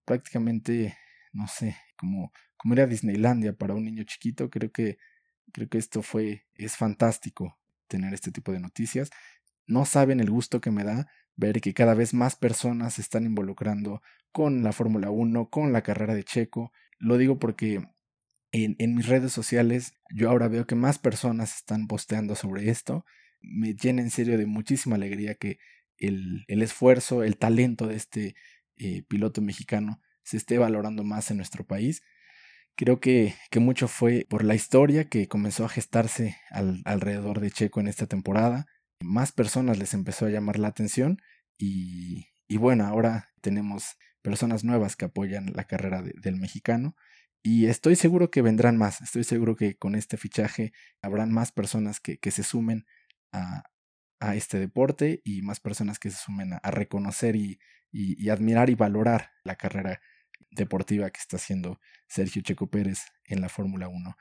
prácticamente 0.05 0.95
no 1.35 1.47
sé, 1.47 1.75
como, 1.97 2.31
como 2.57 2.73
era 2.73 2.87
Disneylandia 2.87 3.53
para 3.53 3.75
un 3.75 3.83
niño 3.83 4.03
chiquito, 4.03 4.49
creo 4.49 4.71
que, 4.71 4.97
creo 5.51 5.67
que 5.67 5.77
esto 5.77 6.01
fue, 6.01 6.47
es 6.55 6.77
fantástico 6.77 7.59
tener 7.87 8.13
este 8.13 8.31
tipo 8.31 8.51
de 8.53 8.61
noticias. 8.61 9.11
No 9.67 9.85
saben 9.85 10.21
el 10.21 10.29
gusto 10.29 10.61
que 10.61 10.71
me 10.71 10.83
da 10.83 11.07
ver 11.35 11.59
que 11.59 11.73
cada 11.73 11.93
vez 11.93 12.13
más 12.13 12.35
personas 12.35 12.95
se 12.95 13.01
están 13.01 13.25
involucrando 13.25 14.01
con 14.31 14.63
la 14.63 14.71
Fórmula 14.71 15.09
1, 15.09 15.49
con 15.49 15.73
la 15.73 15.83
carrera 15.83 16.15
de 16.15 16.23
Checo. 16.23 16.71
Lo 16.97 17.17
digo 17.17 17.37
porque 17.37 17.83
en, 18.51 18.75
en, 18.79 18.95
mis 18.95 19.07
redes 19.07 19.33
sociales 19.33 19.93
yo 20.13 20.29
ahora 20.29 20.47
veo 20.47 20.65
que 20.65 20.75
más 20.75 20.99
personas 20.99 21.57
están 21.57 21.87
posteando 21.87 22.35
sobre 22.35 22.69
esto. 22.69 23.05
Me 23.41 23.73
llena 23.73 24.01
en 24.01 24.09
serio 24.09 24.37
de 24.37 24.45
muchísima 24.45 24.95
alegría 24.95 25.35
que 25.35 25.59
el, 25.97 26.45
el 26.47 26.61
esfuerzo, 26.61 27.23
el 27.23 27.37
talento 27.37 27.87
de 27.87 27.95
este 27.95 28.35
eh, 28.77 29.03
piloto 29.07 29.41
mexicano 29.41 30.01
se 30.23 30.37
esté 30.37 30.57
valorando 30.57 31.03
más 31.03 31.31
en 31.31 31.37
nuestro 31.37 31.65
país. 31.65 32.01
Creo 32.75 32.99
que, 32.99 33.35
que 33.51 33.59
mucho 33.59 33.87
fue 33.87 34.25
por 34.29 34.43
la 34.43 34.55
historia 34.55 35.07
que 35.07 35.27
comenzó 35.27 35.65
a 35.65 35.69
gestarse 35.69 36.37
al, 36.49 36.81
alrededor 36.85 37.39
de 37.39 37.51
Checo 37.51 37.79
en 37.79 37.87
esta 37.87 38.07
temporada. 38.07 38.65
Más 38.99 39.31
personas 39.31 39.77
les 39.77 39.93
empezó 39.93 40.25
a 40.25 40.29
llamar 40.29 40.59
la 40.59 40.67
atención 40.67 41.19
y, 41.57 42.27
y 42.47 42.57
bueno, 42.57 42.85
ahora 42.85 43.29
tenemos 43.41 43.97
personas 44.21 44.63
nuevas 44.63 44.95
que 44.95 45.05
apoyan 45.05 45.53
la 45.53 45.65
carrera 45.65 46.01
del 46.01 46.35
mexicano 46.35 46.95
y 47.43 47.67
estoy 47.67 47.95
seguro 47.95 48.31
que 48.31 48.41
vendrán 48.41 48.75
más, 48.75 49.01
estoy 49.01 49.23
seguro 49.23 49.55
que 49.55 49.77
con 49.77 49.93
este 49.93 50.17
fichaje 50.17 50.73
habrán 50.99 51.31
más 51.31 51.51
personas 51.51 51.99
que, 51.99 52.17
que 52.17 52.31
se 52.31 52.41
sumen 52.41 52.87
a, 53.31 53.63
a, 54.19 54.35
este 54.35 54.59
deporte 54.59 55.21
y 55.23 55.41
más 55.41 55.59
personas 55.59 55.99
que 55.99 56.09
se 56.09 56.17
sumen 56.17 56.53
a, 56.53 56.71
reconocer 56.71 57.35
y, 57.35 57.59
y, 57.91 58.21
y, 58.23 58.29
admirar 58.29 58.69
y 58.69 58.75
valorar 58.75 59.31
la 59.43 59.55
carrera 59.55 60.01
deportiva 60.51 61.09
que 61.09 61.19
está 61.19 61.37
haciendo 61.37 61.79
Sergio 62.07 62.41
Checo 62.41 62.69
Pérez 62.69 63.03
en 63.25 63.41
la 63.41 63.49
Fórmula 63.49 63.87
1. 63.87 64.15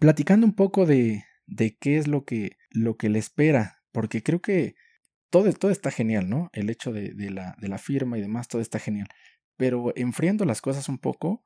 Platicando 0.00 0.46
un 0.46 0.54
poco 0.54 0.86
de, 0.86 1.24
de 1.46 1.76
qué 1.76 1.98
es 1.98 2.06
lo 2.08 2.24
que, 2.24 2.58
lo 2.70 2.96
que 2.96 3.08
le 3.08 3.18
espera, 3.18 3.82
porque 3.92 4.22
creo 4.22 4.40
que 4.40 4.76
todo, 5.30 5.52
todo 5.52 5.70
está 5.70 5.90
genial, 5.90 6.28
¿no? 6.28 6.50
El 6.52 6.70
hecho 6.70 6.92
de, 6.92 7.12
de, 7.14 7.30
la, 7.30 7.56
de 7.60 7.68
la 7.68 7.78
firma 7.78 8.18
y 8.18 8.20
demás, 8.20 8.48
todo 8.48 8.60
está 8.60 8.78
genial. 8.78 9.08
Pero 9.56 9.92
enfriando 9.96 10.44
las 10.44 10.60
cosas 10.60 10.88
un 10.88 10.98
poco, 10.98 11.44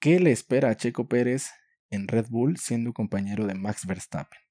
¿qué 0.00 0.20
le 0.20 0.32
espera 0.32 0.70
a 0.70 0.76
Checo 0.76 1.08
Pérez 1.08 1.50
en 1.90 2.08
Red 2.08 2.26
Bull 2.30 2.56
siendo 2.56 2.92
compañero 2.92 3.46
de 3.46 3.54
Max 3.54 3.86
Verstappen? 3.86 4.45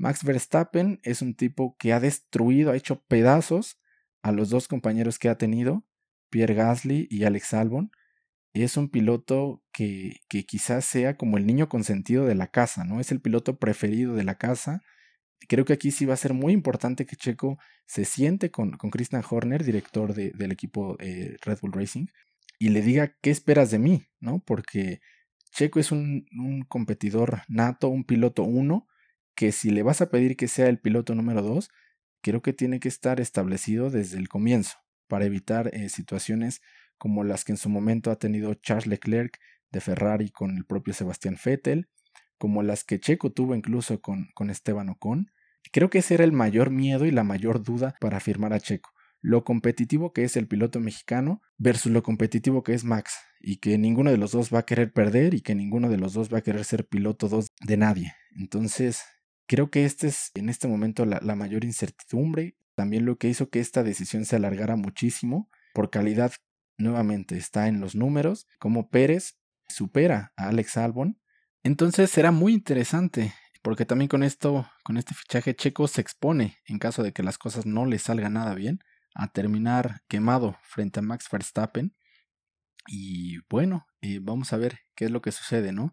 Max 0.00 0.24
Verstappen 0.24 0.98
es 1.02 1.20
un 1.20 1.34
tipo 1.34 1.76
que 1.78 1.92
ha 1.92 2.00
destruido, 2.00 2.70
ha 2.70 2.76
hecho 2.76 3.02
pedazos 3.02 3.78
a 4.22 4.32
los 4.32 4.48
dos 4.48 4.66
compañeros 4.66 5.18
que 5.18 5.28
ha 5.28 5.36
tenido 5.36 5.84
Pierre 6.30 6.54
Gasly 6.54 7.06
y 7.10 7.24
Alex 7.24 7.52
Albon, 7.52 7.90
es 8.54 8.78
un 8.78 8.88
piloto 8.88 9.62
que, 9.74 10.20
que 10.30 10.46
quizás 10.46 10.86
sea 10.86 11.18
como 11.18 11.36
el 11.36 11.46
niño 11.46 11.68
consentido 11.68 12.24
de 12.24 12.34
la 12.34 12.46
casa, 12.46 12.84
¿no? 12.84 12.98
Es 12.98 13.12
el 13.12 13.20
piloto 13.20 13.58
preferido 13.58 14.14
de 14.14 14.24
la 14.24 14.38
casa. 14.38 14.80
Creo 15.48 15.66
que 15.66 15.74
aquí 15.74 15.90
sí 15.90 16.06
va 16.06 16.14
a 16.14 16.16
ser 16.16 16.32
muy 16.32 16.54
importante 16.54 17.04
que 17.04 17.16
Checo 17.16 17.58
se 17.84 18.06
siente 18.06 18.50
con, 18.50 18.78
con 18.78 18.88
Christian 18.88 19.22
Horner, 19.28 19.64
director 19.64 20.14
de, 20.14 20.30
del 20.30 20.50
equipo 20.50 20.96
eh, 20.98 21.36
Red 21.42 21.58
Bull 21.60 21.72
Racing, 21.72 22.06
y 22.58 22.70
le 22.70 22.80
diga 22.80 23.16
qué 23.20 23.30
esperas 23.30 23.70
de 23.70 23.78
mí, 23.78 24.06
¿no? 24.18 24.42
Porque 24.46 25.00
Checo 25.50 25.78
es 25.78 25.92
un, 25.92 26.24
un 26.32 26.62
competidor 26.62 27.42
nato, 27.48 27.90
un 27.90 28.04
piloto 28.04 28.44
uno, 28.44 28.86
que 29.40 29.52
si 29.52 29.70
le 29.70 29.82
vas 29.82 30.02
a 30.02 30.10
pedir 30.10 30.36
que 30.36 30.48
sea 30.48 30.68
el 30.68 30.78
piloto 30.78 31.14
número 31.14 31.40
dos, 31.40 31.70
creo 32.20 32.42
que 32.42 32.52
tiene 32.52 32.78
que 32.78 32.88
estar 32.88 33.20
establecido 33.20 33.88
desde 33.88 34.18
el 34.18 34.28
comienzo, 34.28 34.76
para 35.08 35.24
evitar 35.24 35.74
eh, 35.74 35.88
situaciones 35.88 36.60
como 36.98 37.24
las 37.24 37.46
que 37.46 37.52
en 37.52 37.56
su 37.56 37.70
momento 37.70 38.10
ha 38.10 38.18
tenido 38.18 38.52
Charles 38.52 38.86
Leclerc 38.86 39.38
de 39.70 39.80
Ferrari 39.80 40.28
con 40.28 40.58
el 40.58 40.66
propio 40.66 40.92
Sebastián 40.92 41.38
Vettel, 41.42 41.88
como 42.36 42.62
las 42.62 42.84
que 42.84 43.00
Checo 43.00 43.32
tuvo 43.32 43.54
incluso 43.54 44.02
con, 44.02 44.28
con 44.34 44.50
Esteban 44.50 44.90
Ocon. 44.90 45.30
Creo 45.72 45.88
que 45.88 46.00
ese 46.00 46.12
era 46.12 46.24
el 46.24 46.32
mayor 46.32 46.68
miedo 46.68 47.06
y 47.06 47.10
la 47.10 47.24
mayor 47.24 47.62
duda 47.62 47.94
para 47.98 48.20
firmar 48.20 48.52
a 48.52 48.60
Checo, 48.60 48.90
lo 49.22 49.42
competitivo 49.42 50.12
que 50.12 50.24
es 50.24 50.36
el 50.36 50.48
piloto 50.48 50.80
mexicano 50.80 51.40
versus 51.56 51.90
lo 51.90 52.02
competitivo 52.02 52.62
que 52.62 52.74
es 52.74 52.84
Max, 52.84 53.14
y 53.40 53.56
que 53.56 53.78
ninguno 53.78 54.10
de 54.10 54.18
los 54.18 54.32
dos 54.32 54.52
va 54.52 54.58
a 54.58 54.66
querer 54.66 54.92
perder 54.92 55.32
y 55.32 55.40
que 55.40 55.54
ninguno 55.54 55.88
de 55.88 55.96
los 55.96 56.12
dos 56.12 56.30
va 56.30 56.38
a 56.38 56.42
querer 56.42 56.66
ser 56.66 56.86
piloto 56.86 57.30
dos 57.30 57.46
de 57.66 57.78
nadie. 57.78 58.12
Entonces, 58.36 59.02
creo 59.50 59.68
que 59.68 59.84
este 59.84 60.06
es 60.06 60.30
en 60.36 60.48
este 60.48 60.68
momento 60.68 61.04
la, 61.04 61.18
la 61.20 61.34
mayor 61.34 61.64
incertidumbre 61.64 62.54
también 62.76 63.04
lo 63.04 63.18
que 63.18 63.28
hizo 63.28 63.50
que 63.50 63.58
esta 63.58 63.82
decisión 63.82 64.24
se 64.24 64.36
alargara 64.36 64.76
muchísimo. 64.76 65.50
Por 65.74 65.90
calidad, 65.90 66.32
nuevamente 66.78 67.36
está 67.36 67.66
en 67.66 67.80
los 67.80 67.96
números, 67.96 68.46
como 68.60 68.88
Pérez 68.88 69.38
supera 69.68 70.32
a 70.36 70.48
Alex 70.48 70.76
Albon. 70.76 71.20
Entonces 71.64 72.10
será 72.10 72.30
muy 72.30 72.54
interesante, 72.54 73.34
porque 73.60 73.84
también 73.84 74.08
con 74.08 74.22
esto, 74.22 74.70
con 74.82 74.96
este 74.96 75.14
fichaje 75.14 75.54
checo 75.54 75.88
se 75.88 76.00
expone 76.00 76.58
en 76.64 76.78
caso 76.78 77.02
de 77.02 77.12
que 77.12 77.22
las 77.24 77.38
cosas 77.38 77.66
no 77.66 77.86
le 77.86 77.98
salgan 77.98 78.34
nada 78.34 78.54
bien 78.54 78.78
a 79.14 79.28
terminar 79.28 80.02
quemado 80.08 80.56
frente 80.62 81.00
a 81.00 81.02
Max 81.02 81.26
Verstappen. 81.30 81.94
Y 82.86 83.40
bueno, 83.50 83.86
eh, 84.00 84.20
vamos 84.22 84.52
a 84.52 84.56
ver 84.56 84.78
qué 84.94 85.06
es 85.06 85.10
lo 85.10 85.20
que 85.20 85.32
sucede, 85.32 85.72
¿no? 85.72 85.92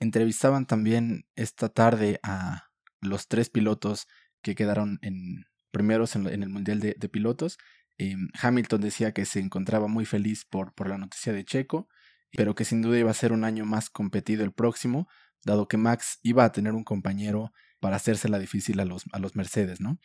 Entrevistaban 0.00 0.66
también 0.66 1.26
esta 1.36 1.68
tarde 1.68 2.20
a 2.22 2.70
los 3.00 3.28
tres 3.28 3.50
pilotos 3.50 4.06
que 4.42 4.54
quedaron 4.54 4.98
en 5.02 5.44
primeros 5.70 6.16
en, 6.16 6.26
el 6.26 6.48
Mundial 6.48 6.80
de, 6.80 7.08
Pilotos. 7.08 7.58
Em, 7.98 8.28
Hamilton 8.40 8.80
decía 8.80 9.12
que 9.12 9.24
se 9.24 9.40
encontraba 9.40 9.88
muy 9.88 10.04
feliz 10.04 10.44
por, 10.44 10.72
la 10.88 10.98
noticia 10.98 11.32
de 11.32 11.44
Checo, 11.44 11.88
pero 12.32 12.54
que 12.54 12.64
sin 12.64 12.82
duda 12.82 12.98
iba 12.98 13.10
a 13.10 13.14
ser 13.14 13.32
un 13.32 13.44
año 13.44 13.64
más 13.64 13.90
competido 13.90 14.44
el 14.44 14.52
próximo, 14.52 15.08
dado 15.44 15.68
que 15.68 15.76
Max 15.76 16.18
iba 16.22 16.44
a 16.44 16.52
tener 16.52 16.72
un 16.74 16.84
compañero 16.84 17.52
para 17.80 17.96
hacérsela 17.96 18.38
difícil 18.38 18.80
a 18.80 18.84
los 18.84 19.36
Mercedes, 19.36 19.80
¿no? 19.80 19.98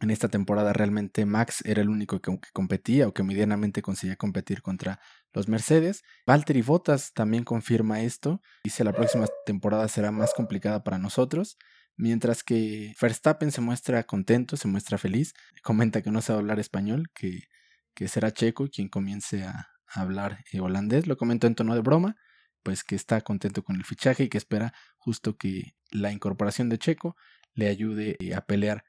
En 0.00 0.10
esta 0.10 0.28
temporada 0.28 0.74
realmente 0.74 1.24
Max 1.24 1.62
era 1.64 1.80
el 1.80 1.88
único 1.88 2.20
que, 2.20 2.38
competía 2.52 3.08
o 3.08 3.14
que 3.14 3.22
medianamente 3.22 3.80
conseguía 3.80 4.16
competir 4.16 4.60
contra 4.60 5.00
los 5.32 5.48
Mercedes. 5.48 6.04
Valtteri 6.26 6.60
Bottas 6.62 7.12
también 7.14 7.44
confirma 7.44 8.02
esto. 8.02 8.42
Dice 8.64 8.84
la 8.84 8.92
próxima 8.92 9.26
temporada 9.46 9.88
será 9.88 10.10
más 10.10 10.34
complicada 10.34 10.84
para 10.84 10.98
nosotros. 10.98 11.56
Mientras 11.96 12.42
que 12.42 12.94
Verstappen 13.00 13.50
se 13.52 13.62
muestra 13.62 14.02
contento, 14.04 14.58
se 14.58 14.68
muestra 14.68 14.98
feliz. 14.98 15.32
Comenta 15.62 16.02
que 16.02 16.10
no 16.10 16.20
sabe 16.20 16.40
hablar 16.40 16.60
español, 16.60 17.06
que, 17.14 17.44
que 17.94 18.08
será 18.08 18.32
checo 18.32 18.68
quien 18.68 18.88
comience 18.88 19.44
a, 19.44 19.68
hablar 19.88 20.44
eh, 20.52 20.60
holandés. 20.60 21.06
Lo 21.06 21.16
comentó 21.16 21.46
en 21.46 21.54
tono 21.54 21.74
de 21.74 21.80
broma, 21.80 22.16
pues 22.62 22.84
que 22.84 22.96
está 22.96 23.20
contento 23.22 23.62
con 23.62 23.76
el 23.76 23.84
fichaje 23.84 24.24
y 24.24 24.28
que 24.28 24.36
espera 24.36 24.74
justo 24.98 25.36
que 25.38 25.74
la 25.90 26.12
incorporación 26.12 26.68
de 26.68 26.78
Checo 26.78 27.16
le 27.54 27.68
ayude 27.68 28.16
eh, 28.18 28.34
a 28.34 28.42
pelear 28.42 28.84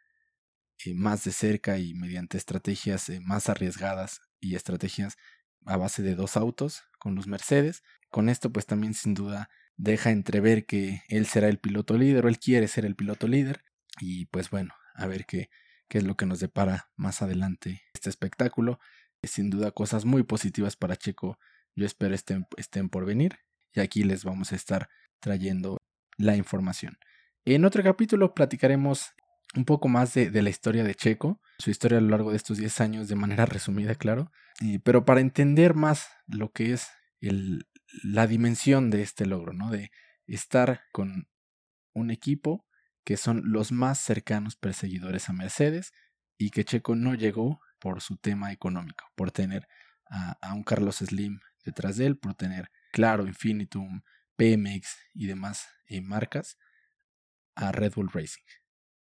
eh, 0.85 0.93
más 0.93 1.23
de 1.23 1.31
cerca 1.31 1.79
y 1.79 1.93
mediante 1.93 2.37
estrategias 2.37 3.09
eh, 3.09 3.19
más 3.19 3.49
arriesgadas 3.49 4.21
y 4.39 4.55
estrategias 4.55 5.17
a 5.65 5.77
base 5.77 6.01
de 6.03 6.15
dos 6.15 6.37
autos 6.37 6.83
con 6.99 7.15
los 7.15 7.27
Mercedes. 7.27 7.83
Con 8.09 8.29
esto 8.29 8.51
pues 8.51 8.65
también 8.65 8.93
sin 8.93 9.13
duda 9.13 9.49
deja 9.75 10.11
entrever 10.11 10.65
que 10.65 11.03
él 11.07 11.25
será 11.25 11.47
el 11.49 11.59
piloto 11.59 11.97
líder 11.97 12.25
o 12.25 12.29
él 12.29 12.39
quiere 12.39 12.67
ser 12.67 12.85
el 12.85 12.95
piloto 12.95 13.27
líder 13.27 13.63
y 13.99 14.25
pues 14.27 14.49
bueno, 14.49 14.73
a 14.95 15.07
ver 15.07 15.25
qué, 15.25 15.49
qué 15.87 15.99
es 15.99 16.03
lo 16.03 16.15
que 16.15 16.25
nos 16.25 16.39
depara 16.39 16.89
más 16.95 17.21
adelante 17.21 17.81
este 17.93 18.09
espectáculo. 18.09 18.79
Sin 19.23 19.49
duda 19.49 19.71
cosas 19.71 20.05
muy 20.05 20.23
positivas 20.23 20.75
para 20.75 20.95
Checo 20.95 21.37
yo 21.77 21.85
espero 21.85 22.15
estén, 22.15 22.47
estén 22.57 22.89
por 22.89 23.05
venir 23.05 23.37
y 23.71 23.81
aquí 23.81 24.03
les 24.03 24.23
vamos 24.23 24.51
a 24.51 24.55
estar 24.55 24.89
trayendo 25.19 25.77
la 26.17 26.35
información. 26.35 26.97
En 27.45 27.65
otro 27.65 27.83
capítulo 27.83 28.33
platicaremos 28.33 29.13
un 29.55 29.65
poco 29.65 29.87
más 29.87 30.13
de, 30.13 30.41
la 30.41 30.49
historia 30.49 30.83
de 30.83 30.95
Checo, 30.95 31.41
su 31.59 31.69
historia 31.71 31.97
a 31.97 32.01
lo 32.01 32.09
largo 32.09 32.31
de 32.31 32.37
estos 32.37 32.57
10 32.57 32.81
años 32.81 33.07
de 33.07 33.15
manera 33.15 33.45
resumida, 33.45 33.95
claro, 33.95 34.31
pero 34.83 35.05
para 35.05 35.21
entender 35.21 35.73
más 35.73 36.09
lo 36.27 36.51
que 36.51 36.73
es 36.73 36.87
el, 37.21 37.67
la 38.03 38.27
dimensión 38.27 38.89
de 38.89 39.01
este 39.01 39.25
logro, 39.25 39.53
¿no? 39.53 39.69
De 39.71 39.91
estar 40.25 40.81
con 40.91 41.27
un 41.93 42.11
equipo 42.11 42.65
que 43.03 43.17
son 43.17 43.41
los 43.45 43.71
más 43.71 43.99
cercanos 43.99 44.55
perseguidores 44.55 45.29
a 45.29 45.33
Mercedes 45.33 45.93
y 46.37 46.49
que 46.49 46.65
Checo 46.65 46.95
no 46.95 47.15
llegó 47.15 47.61
por 47.79 48.01
su 48.01 48.17
tema 48.17 48.51
económico, 48.51 49.05
por 49.15 49.31
tener 49.31 49.67
a, 50.09 50.53
un 50.53 50.63
Carlos 50.63 50.97
Slim 50.97 51.39
detrás 51.63 51.97
de 51.97 52.05
él, 52.05 52.17
por 52.17 52.33
tener, 52.35 52.69
claro, 52.91 53.25
Infinitum, 53.27 54.01
PMX 54.35 54.97
y 55.13 55.27
demás 55.27 55.67
eh, 55.87 56.01
marcas 56.01 56.57
a 57.55 57.71
Red 57.71 57.93
Bull 57.95 58.11
Racing 58.11 58.43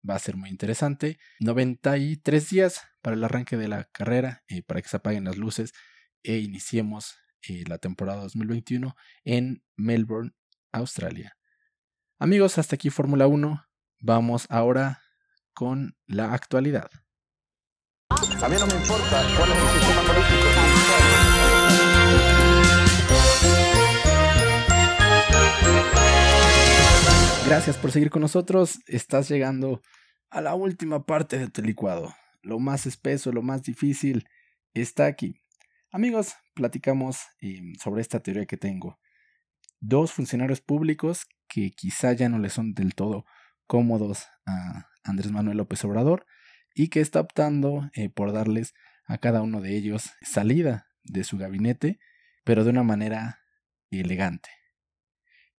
va 0.08 0.16
a 0.16 0.20
ser 0.20 0.36
muy 0.36 0.50
interesante. 0.50 1.18
93 1.40 2.50
días 2.50 2.82
para 3.02 3.16
el 3.16 3.24
arranque 3.24 3.58
de 3.58 3.68
la 3.68 3.86
carrera, 3.86 4.44
eh, 4.48 4.64
para 4.64 4.82
que 4.82 4.90
se 4.90 4.98
apaguen 4.98 5.26
las 5.26 5.38
luces 5.38 5.74
e 6.24 6.38
iniciemos 6.38 7.16
eh, 7.48 7.64
la 7.68 7.78
temporada 7.78 8.22
2021 8.22 8.96
en 9.26 9.64
Melbourne, 9.76 10.32
Australia. 10.72 11.38
Amigos, 12.20 12.58
hasta 12.58 12.76
aquí 12.76 12.90
Fórmula 12.90 13.28
1. 13.28 13.66
Vamos 14.00 14.48
ahora 14.50 15.02
con 15.54 15.98
la 16.06 16.34
actualidad. 16.34 16.90
No 18.10 18.68
me 18.68 18.76
importa 18.76 19.22
el 19.22 19.28
sistema 19.82 21.33
Gracias 27.54 27.78
por 27.78 27.92
seguir 27.92 28.10
con 28.10 28.24
nosotros. 28.24 28.80
Estás 28.88 29.30
llegando 29.30 29.84
a 30.32 30.42
la 30.42 30.56
última 30.56 31.06
parte 31.06 31.38
de 31.38 31.50
tu 31.50 31.62
licuado. 31.62 32.12
Lo 32.42 32.58
más 32.58 32.88
espeso, 32.88 33.32
lo 33.32 33.44
más 33.44 33.62
difícil 33.62 34.28
está 34.74 35.06
aquí. 35.06 35.36
Amigos, 35.92 36.34
platicamos 36.56 37.20
em, 37.42 37.76
sobre 37.76 38.02
esta 38.02 38.22
teoría 38.22 38.48
que 38.48 38.58
tengo. 38.58 38.98
Dos 39.80 40.14
funcionarios 40.14 40.62
públicos 40.62 41.28
que 41.48 41.70
quizá 41.70 42.14
ya 42.14 42.28
no 42.28 42.40
le 42.40 42.50
son 42.50 42.74
del 42.74 42.96
todo 42.96 43.24
cómodos 43.68 44.26
a 44.48 44.90
Andrés 45.04 45.32
Manuel 45.32 45.58
López 45.58 45.86
Obrador 45.86 46.26
y 46.74 46.88
que 46.88 47.02
está 47.02 47.20
optando 47.20 47.92
eh, 47.94 48.10
por 48.10 48.34
darles 48.34 48.74
a 49.06 49.20
cada 49.20 49.44
uno 49.44 49.62
de 49.62 49.78
ellos 49.78 50.10
salida 50.24 50.88
de 51.04 51.24
su 51.24 51.38
gabinete, 51.38 52.00
pero 52.46 52.64
de 52.64 52.72
una 52.72 52.82
manera 52.82 53.42
elegante. 53.92 54.50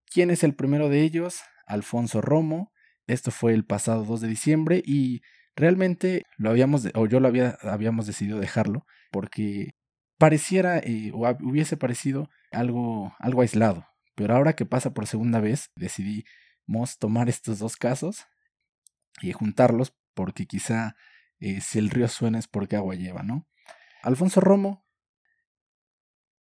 ¿Quién 0.07 0.33
es 0.33 0.43
el 0.43 0.57
primero 0.57 0.89
de 0.89 1.03
ellos? 1.03 1.45
Alfonso 1.67 2.21
Romo. 2.21 2.73
Esto 3.07 3.31
fue 3.31 3.53
el 3.53 3.65
pasado 3.65 4.05
2 4.05 4.21
de 4.23 4.29
diciembre 4.29 4.83
y 4.85 5.21
realmente 5.57 6.23
lo 6.39 6.51
habíamos, 6.51 6.89
o 6.95 7.07
yo 7.07 7.21
lo 7.21 7.29
había, 7.29 7.59
habíamos 7.63 8.07
decidido 8.07 8.39
dejarlo 8.39 8.87
porque 9.11 9.73
pareciera 10.19 10.79
eh, 10.79 11.11
o 11.13 11.29
hubiese 11.43 11.77
parecido 11.77 12.29
algo, 12.51 13.15
algo 13.19 13.43
aislado. 13.43 13.87
Pero 14.15 14.35
ahora 14.35 14.55
que 14.55 14.67
pasa 14.67 14.95
por 14.95 15.07
segunda 15.07 15.41
vez, 15.41 15.71
decidimos 15.77 16.99
tomar 16.99 17.29
estos 17.29 17.59
dos 17.59 17.77
casos 17.77 18.27
y 19.21 19.33
juntarlos 19.33 19.95
porque 20.15 20.47
quizá 20.47 20.97
eh, 21.41 21.61
si 21.61 21.79
el 21.79 21.91
río 21.91 22.09
suena 22.09 22.39
es 22.39 22.49
porque 22.49 22.77
agua 22.77 22.95
lleva, 22.95 23.23
¿no? 23.23 23.47
Alfonso 24.03 24.41
Romo, 24.41 24.85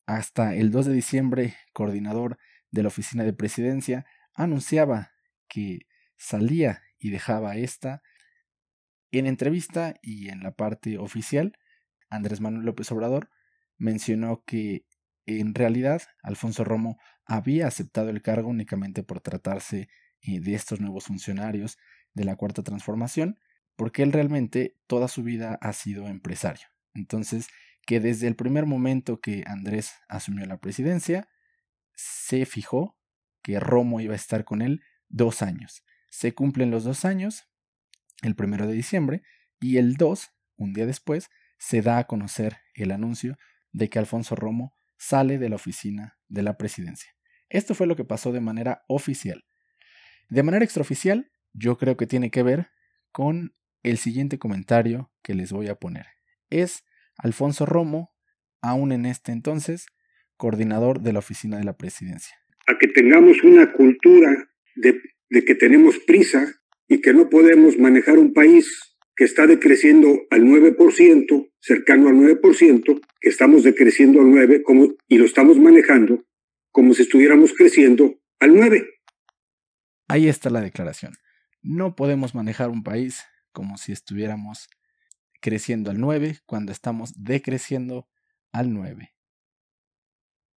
hasta 0.06 0.56
el 0.56 0.72
2 0.72 0.88
de 0.88 0.94
diciembre, 0.94 1.56
coordinador 1.74 2.38
de 2.72 2.82
la 2.82 2.88
oficina 2.88 3.24
de 3.24 3.34
presidencia, 3.34 4.06
anunciaba 4.40 5.12
que 5.50 5.82
salía 6.18 6.82
y 6.98 7.10
dejaba 7.10 7.58
esta. 7.58 8.02
En 9.12 9.28
entrevista 9.28 9.96
y 10.02 10.30
en 10.30 10.42
la 10.44 10.52
parte 10.52 10.98
oficial, 10.98 11.58
Andrés 12.10 12.40
Manuel 12.40 12.66
López 12.66 12.92
Obrador 12.92 13.30
mencionó 13.78 14.44
que 14.46 14.86
en 15.26 15.54
realidad 15.54 16.02
Alfonso 16.24 16.64
Romo 16.64 16.98
había 17.26 17.68
aceptado 17.68 18.10
el 18.10 18.22
cargo 18.22 18.50
únicamente 18.50 19.04
por 19.04 19.20
tratarse 19.20 19.90
eh, 20.22 20.40
de 20.40 20.56
estos 20.56 20.80
nuevos 20.80 21.06
funcionarios 21.06 21.78
de 22.14 22.24
la 22.24 22.36
Cuarta 22.36 22.64
Transformación, 22.64 23.40
porque 23.76 24.04
él 24.04 24.14
realmente 24.14 24.78
toda 24.88 25.08
su 25.08 25.22
vida 25.22 25.60
ha 25.62 25.74
sido 25.74 26.08
empresario. 26.08 26.68
Entonces, 26.94 27.48
que 27.86 28.00
desde 28.00 28.28
el 28.28 28.36
primer 28.36 28.66
momento 28.66 29.20
que 29.20 29.44
Andrés 29.46 29.94
asumió 30.08 30.46
la 30.46 30.60
presidencia, 30.60 31.28
se 31.94 32.46
fijó 32.46 32.99
que 33.50 33.60
Romo 33.60 34.00
iba 34.00 34.14
a 34.14 34.16
estar 34.16 34.46
con 34.46 34.62
él 34.62 34.84
dos 35.08 35.42
años. 35.42 35.84
Se 36.12 36.36
cumplen 36.36 36.70
los 36.70 36.84
dos 36.84 37.04
años, 37.04 37.48
el 38.22 38.36
primero 38.36 38.68
de 38.68 38.74
diciembre, 38.74 39.24
y 39.60 39.78
el 39.78 39.96
2, 39.96 40.30
un 40.58 40.74
día 40.74 40.86
después, 40.86 41.32
se 41.58 41.82
da 41.82 41.98
a 41.98 42.04
conocer 42.06 42.58
el 42.76 42.92
anuncio 42.92 43.40
de 43.72 43.90
que 43.90 43.98
Alfonso 43.98 44.36
Romo 44.36 44.76
sale 44.98 45.40
de 45.40 45.50
la 45.50 45.56
oficina 45.56 46.20
de 46.28 46.44
la 46.44 46.58
presidencia. 46.58 47.10
Esto 47.50 47.74
fue 47.74 47.88
lo 47.88 47.96
que 47.96 48.06
pasó 48.06 48.32
de 48.32 48.40
manera 48.40 48.84
oficial. 48.88 49.44
De 50.30 50.44
manera 50.44 50.64
extraoficial, 50.64 51.32
yo 51.54 51.80
creo 51.80 51.98
que 51.98 52.06
tiene 52.06 52.30
que 52.30 52.44
ver 52.44 52.70
con 53.12 53.56
el 53.82 53.98
siguiente 53.98 54.38
comentario 54.38 55.12
que 55.24 55.34
les 55.34 55.52
voy 55.52 55.70
a 55.70 55.80
poner. 55.80 56.06
Es 56.52 56.84
Alfonso 57.18 57.66
Romo, 57.66 58.14
aún 58.62 58.92
en 58.92 59.08
este 59.08 59.32
entonces, 59.32 59.88
coordinador 60.38 61.02
de 61.02 61.14
la 61.14 61.20
oficina 61.20 61.58
de 61.58 61.64
la 61.64 61.78
presidencia 61.78 62.39
a 62.70 62.78
que 62.78 62.88
tengamos 62.88 63.44
una 63.44 63.74
cultura 63.74 64.48
de, 64.76 65.02
que 65.30 65.56
tenemos 65.56 65.98
prisa 66.00 66.54
y 66.88 67.02
que 67.02 67.14
no 67.14 67.30
podemos 67.30 67.80
manejar 67.80 68.20
un 68.20 68.32
país 68.32 68.96
que 69.16 69.26
está 69.26 69.48
decreciendo 69.48 70.22
al 70.30 70.44
9%, 70.44 71.52
cercano 71.60 72.10
al 72.10 72.16
9%, 72.16 73.02
que 73.20 73.30
estamos 73.30 73.64
decreciendo 73.64 74.22
al 74.22 74.28
9% 74.28 74.64
como, 74.64 74.96
y 75.08 75.18
lo 75.18 75.26
estamos 75.26 75.58
manejando 75.58 76.26
como 76.72 76.94
si 76.94 77.02
estuviéramos 77.02 77.54
creciendo 77.54 78.22
al 78.40 78.52
9%. 78.52 78.88
Ahí 80.08 80.28
está 80.28 80.50
la 80.50 80.62
declaración. 80.62 81.14
No 81.62 81.96
podemos 81.96 82.36
manejar 82.36 82.70
un 82.70 82.84
país 82.84 83.24
como 83.52 83.78
si 83.78 83.92
estuviéramos 83.92 84.70
creciendo 85.42 85.90
al 85.90 86.00
9 86.00 86.38
cuando 86.46 86.72
estamos 86.72 87.14
decreciendo 87.16 88.08
al 88.52 88.74
9. 88.74 89.12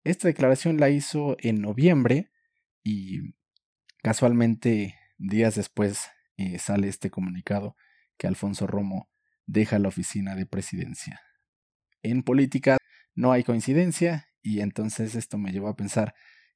Esta 0.04 0.28
declaración 0.28 0.78
la 0.78 0.88
hizo 0.88 1.36
en 1.40 1.60
noviembre 1.60 2.30
y 2.82 3.34
casualmente 4.02 4.94
días 5.18 5.54
después 5.54 6.08
eh, 6.36 6.58
sale 6.58 6.88
este 6.88 7.10
comunicado 7.10 7.76
que 8.16 8.26
Alfonso 8.26 8.66
Romo 8.66 9.10
deja 9.46 9.78
la 9.78 9.88
oficina 9.88 10.34
de 10.34 10.46
presidencia. 10.46 11.20
En 12.02 12.22
política 12.22 12.78
no 13.14 13.32
hay 13.32 13.44
coincidencia 13.44 14.28
y 14.42 14.60
entonces 14.60 15.14
esto 15.14 15.36
me 15.36 15.52
llevó 15.52 15.68
a 15.68 15.76
pensar 15.76 16.14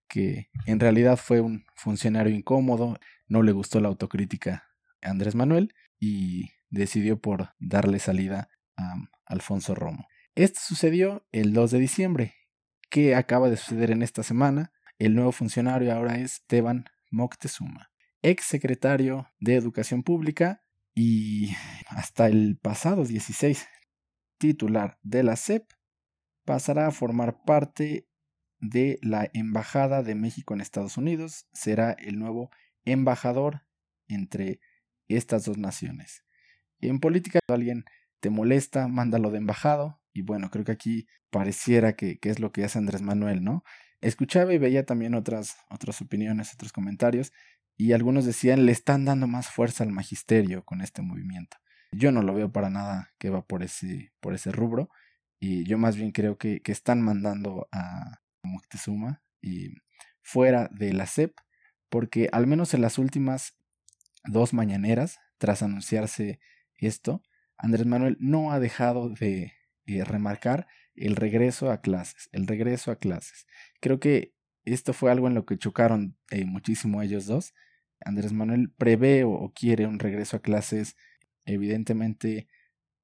que 0.09 0.49
en 0.67 0.81
realidad 0.81 1.19
fue 1.19 1.41
un 1.41 1.65
funcionario 1.75 2.35
incómodo, 2.35 2.99
no 3.27 3.43
le 3.43 3.53
gustó 3.53 3.81
la 3.81 3.89
autocrítica 3.89 4.65
a 5.03 5.11
Andrés 5.11 5.35
Manuel 5.35 5.75
y 5.99 6.51
decidió 6.71 7.21
por 7.21 7.51
darle 7.59 7.99
salida 7.99 8.49
a 8.77 8.95
Alfonso 9.27 9.75
Romo. 9.75 10.07
Esto 10.35 10.61
sucedió 10.63 11.27
el 11.33 11.53
2 11.53 11.73
de 11.73 11.79
diciembre. 11.79 12.35
¿Qué 12.95 13.17
acaba 13.17 13.51
de 13.51 13.57
suceder 13.57 13.91
en 13.91 14.05
esta 14.05 14.23
semana? 14.23 14.71
El 15.01 15.17
nuevo 15.17 15.33
funcionario 15.33 15.93
ahora 15.93 16.15
es 16.21 16.35
Esteban 16.35 16.85
Moctezuma, 17.11 17.91
ex 18.23 18.45
secretario 18.45 19.27
de 19.41 19.57
Educación 19.57 20.05
Pública 20.05 20.63
y 20.95 21.57
hasta 21.89 22.29
el 22.29 22.57
pasado 22.57 23.05
16 23.05 23.67
titular 24.39 25.01
de 25.03 25.25
la 25.25 25.35
SEP 25.35 25.65
pasará 26.45 26.87
a 26.87 26.93
formar 26.93 27.43
parte 27.43 28.07
de 28.61 29.01
la 29.03 29.29
Embajada 29.33 30.05
de 30.05 30.15
México 30.15 30.55
en 30.55 30.61
Estados 30.61 30.97
Unidos. 30.97 31.49
Será 31.53 31.97
el 31.99 32.21
nuevo 32.21 32.53
embajador 32.85 33.67
entre 34.07 34.61
estas 35.09 35.47
dos 35.47 35.59
naciones. 35.59 36.23
En 36.79 37.01
política, 37.01 37.41
alguien 37.49 37.87
te 38.21 38.31
molesta, 38.31 38.87
mándalo 38.87 39.33
de 39.33 39.39
embajado. 39.39 40.01
Y 40.15 40.23
bueno, 40.23 40.49
creo 40.49 40.65
que 40.65 40.73
aquí 40.73 41.07
pareciera 41.29 41.95
que, 41.95 42.19
es 42.23 42.39
lo 42.39 42.53
que 42.53 42.65
hace 42.65 42.79
Andrés 42.79 43.03
Manuel, 43.03 43.43
¿no? 43.43 43.65
Escuchaba 44.01 44.55
y 44.55 44.59
veía 44.59 44.87
también 44.87 45.15
otras, 45.15 45.57
otras 45.69 46.01
opiniones, 46.01 46.55
otros 46.55 46.73
comentarios, 46.73 47.33
y 47.77 47.93
algunos 47.93 48.25
decían, 48.25 48.65
le 48.65 48.73
están 48.73 49.05
dando 49.05 49.27
más 49.27 49.49
fuerza 49.49 49.83
al 49.83 49.91
magisterio 49.91 50.65
con 50.65 50.81
este 50.81 51.03
movimiento. 51.03 51.57
Yo 51.91 52.13
no 52.13 52.23
lo 52.23 52.33
veo 52.33 52.53
para 52.53 52.71
nada 52.71 53.13
que 53.19 53.29
va 53.29 53.45
por 53.45 53.65
ese, 53.65 54.13
por 54.21 54.35
ese 54.35 54.53
rubro, 54.53 54.89
y 55.41 55.65
yo 55.65 55.79
más 55.79 55.97
bien 55.97 56.13
creo 56.13 56.39
que, 56.39 56.61
que 56.61 56.73
están 56.73 57.03
mandando 57.03 57.69
a 57.73 58.23
Moctezuma 58.45 59.23
y 59.43 59.75
fuera 60.23 60.69
de 60.73 60.93
la 60.93 61.07
SEP, 61.07 61.37
porque 61.89 62.29
al 62.31 62.47
menos 62.47 62.73
en 62.73 62.83
las 62.83 62.99
últimas 62.99 63.59
dos 64.25 64.55
mañaneras, 64.55 65.19
tras 65.39 65.63
anunciarse 65.63 66.39
esto, 66.79 67.23
Andrés 67.59 67.87
Manuel 67.87 68.17
no 68.21 68.53
ha 68.53 68.61
dejado 68.61 69.09
de 69.09 69.53
eh, 69.87 70.05
remarcar 70.05 70.67
el 70.95 71.17
regreso 71.17 71.71
a 71.71 71.81
clases, 71.81 72.29
el 72.33 72.47
regreso 72.47 72.91
a 72.91 72.97
clases. 72.97 73.47
Creo 73.81 74.01
que 74.01 74.35
esto 74.65 74.93
fue 74.93 75.11
algo 75.11 75.27
en 75.27 75.35
lo 75.35 75.45
que 75.45 75.59
chocaron 75.59 76.17
eh, 76.31 76.45
muchísimo 76.45 77.03
ellos 77.03 77.27
dos. 77.27 77.55
Andrés 78.01 78.33
Manuel 78.33 78.71
prevé 78.71 79.25
o, 79.25 79.53
quiere 79.55 79.87
un 79.87 79.99
regreso 79.99 80.37
a 80.37 80.43
clases 80.43 80.97
evidentemente 81.45 82.49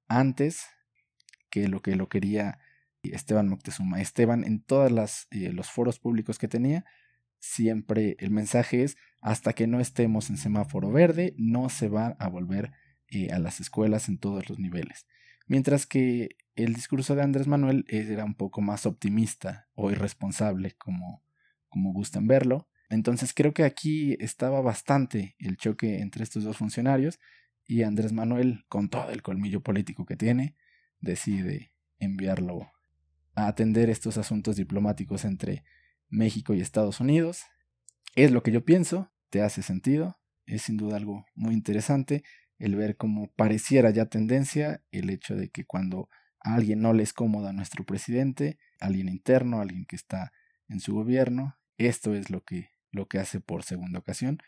antes 0.09 0.67
que 1.51 1.69
lo 1.69 1.83
que 1.83 1.97
lo 1.97 2.09
quería 2.09 2.59
Esteban 3.03 3.49
Moctezuma. 3.49 4.01
Esteban 4.01 4.45
en 4.45 4.63
todos 4.63 5.27
eh, 5.31 5.53
los 5.53 5.71
foros 5.71 5.99
públicos 5.99 6.39
que 6.39 6.49
tenía, 6.49 6.85
siempre 7.39 8.17
el 8.21 8.31
mensaje 8.31 8.85
es 8.85 8.97
hasta 9.21 9.53
que 9.53 9.67
no 9.67 9.81
estemos 9.81 10.31
en 10.31 10.37
semáforo 10.37 10.91
verde, 10.91 11.35
no 11.37 11.69
se 11.69 11.89
va 11.89 12.17
a 12.19 12.29
volver 12.29 12.73
a 13.33 13.39
las 13.41 13.61
escuelas 13.61 14.09
en 14.09 14.19
todos 14.19 14.49
los 14.49 14.59
niveles. 14.59 15.07
Mientras 15.51 15.85
que 15.85 16.37
el 16.55 16.75
discurso 16.75 17.17
de 17.17 17.23
Andrés 17.23 17.49
Manuel 17.49 17.85
era 17.89 18.25
un 18.25 18.35
poco 18.35 18.61
más 18.61 18.87
optimista 18.87 19.69
o 19.75 19.91
irresponsable, 19.91 20.77
como, 20.79 21.25
como 21.69 21.93
gustan 21.93 22.29
verlo. 22.29 22.69
Entonces 22.89 23.35
creo 23.35 23.53
que 23.53 23.65
aquí 23.65 24.17
estaba 24.21 24.61
bastante 24.61 25.35
el 25.41 25.57
choque 25.57 26.03
entre 26.03 26.23
estos 26.23 26.45
dos 26.45 26.57
funcionarios 26.57 27.19
y 27.67 27.83
Andrés 27.83 28.13
Manuel, 28.13 28.65
con 28.69 28.91
todo 28.91 29.11
el 29.11 29.23
colmillo 29.23 29.61
político 29.61 30.07
que 30.07 30.15
tiene, 30.15 30.55
decide 31.01 31.73
enviarlo 31.99 32.71
a 33.35 33.49
atender 33.49 33.91
estos 33.91 34.19
asuntos 34.19 34.55
diplomáticos 34.55 35.25
entre 35.25 35.65
México 36.09 36.55
y 36.55 36.61
Estados 36.61 37.01
Unidos. 37.01 37.43
Es 38.15 38.31
lo 38.31 38.45
que 38.45 38.53
yo 38.53 38.65
pienso, 38.65 39.11
te 39.31 39.43
hace 39.43 39.65
sentido, 39.65 40.21
es 40.47 40.63
sin 40.63 40.77
duda 40.77 40.97
algo 40.97 41.27
muy 41.35 41.55
interesante 41.55 42.23
el 42.61 42.77
ver 42.77 42.97
cómo 42.97 43.33
pareciera 43.33 43.91
ya 43.91 44.07
tendencia 44.07 44.85
el 44.93 45.11
hecho 45.11 45.35
de 45.35 45.49
que 45.49 45.65
cuando 45.65 46.09
a 46.41 46.55
alguien 46.55 46.81
no 46.81 46.93
le 46.93 47.03
es 47.03 47.13
cómodo 47.13 47.49
a 47.49 47.53
nuestro 47.53 47.85
presidente, 47.85 48.59
alguien 48.79 49.09
interno, 49.09 49.61
alguien 49.61 49.87
que 49.87 49.97
está 49.97 50.33
en 50.69 50.79
su 50.79 50.95
gobierno, 50.95 51.59
esto 51.79 52.15
es 52.15 52.31
lo 52.31 52.45
que, 52.45 52.71
lo 52.93 53.09
que 53.09 53.19
hace 53.19 53.41
por 53.41 53.65
segunda 53.65 53.99
ocasión. 53.99 54.39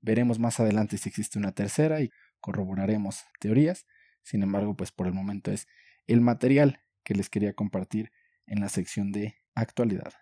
Veremos 0.00 0.40
más 0.40 0.58
adelante 0.58 0.98
si 0.98 1.08
existe 1.08 1.38
una 1.38 1.52
tercera 1.52 2.00
y 2.00 2.10
corroboraremos 2.40 3.24
teorías. 3.38 3.86
Sin 4.22 4.42
embargo, 4.42 4.76
pues 4.76 4.90
por 4.90 5.06
el 5.06 5.14
momento 5.14 5.52
es 5.52 5.68
el 6.08 6.20
material 6.20 6.82
que 7.04 7.14
les 7.14 7.30
quería 7.30 7.54
compartir 7.54 8.10
en 8.46 8.60
la 8.60 8.68
sección 8.68 9.12
de 9.12 9.36
actualidad. 9.54 10.12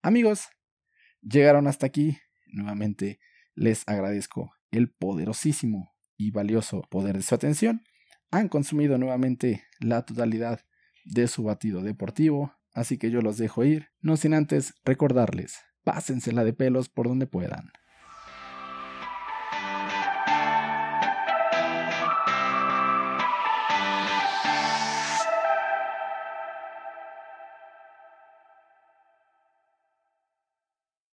Amigos, 0.00 0.48
llegaron 1.20 1.66
hasta 1.66 1.84
aquí. 1.84 2.18
Nuevamente 2.46 3.20
les 3.54 3.86
agradezco 3.86 4.54
el 4.70 4.90
poderosísimo 4.90 5.93
y 6.16 6.30
valioso 6.30 6.82
poder 6.90 7.16
de 7.16 7.22
su 7.22 7.34
atención, 7.34 7.82
han 8.30 8.48
consumido 8.48 8.98
nuevamente 8.98 9.64
la 9.80 10.04
totalidad 10.04 10.60
de 11.04 11.28
su 11.28 11.44
batido 11.44 11.82
deportivo, 11.82 12.52
así 12.72 12.98
que 12.98 13.10
yo 13.10 13.20
los 13.20 13.38
dejo 13.38 13.64
ir, 13.64 13.88
no 14.00 14.16
sin 14.16 14.34
antes 14.34 14.74
recordarles, 14.84 15.60
pásensela 15.84 16.44
de 16.44 16.52
pelos 16.52 16.88
por 16.88 17.08
donde 17.08 17.26
puedan. 17.26 17.70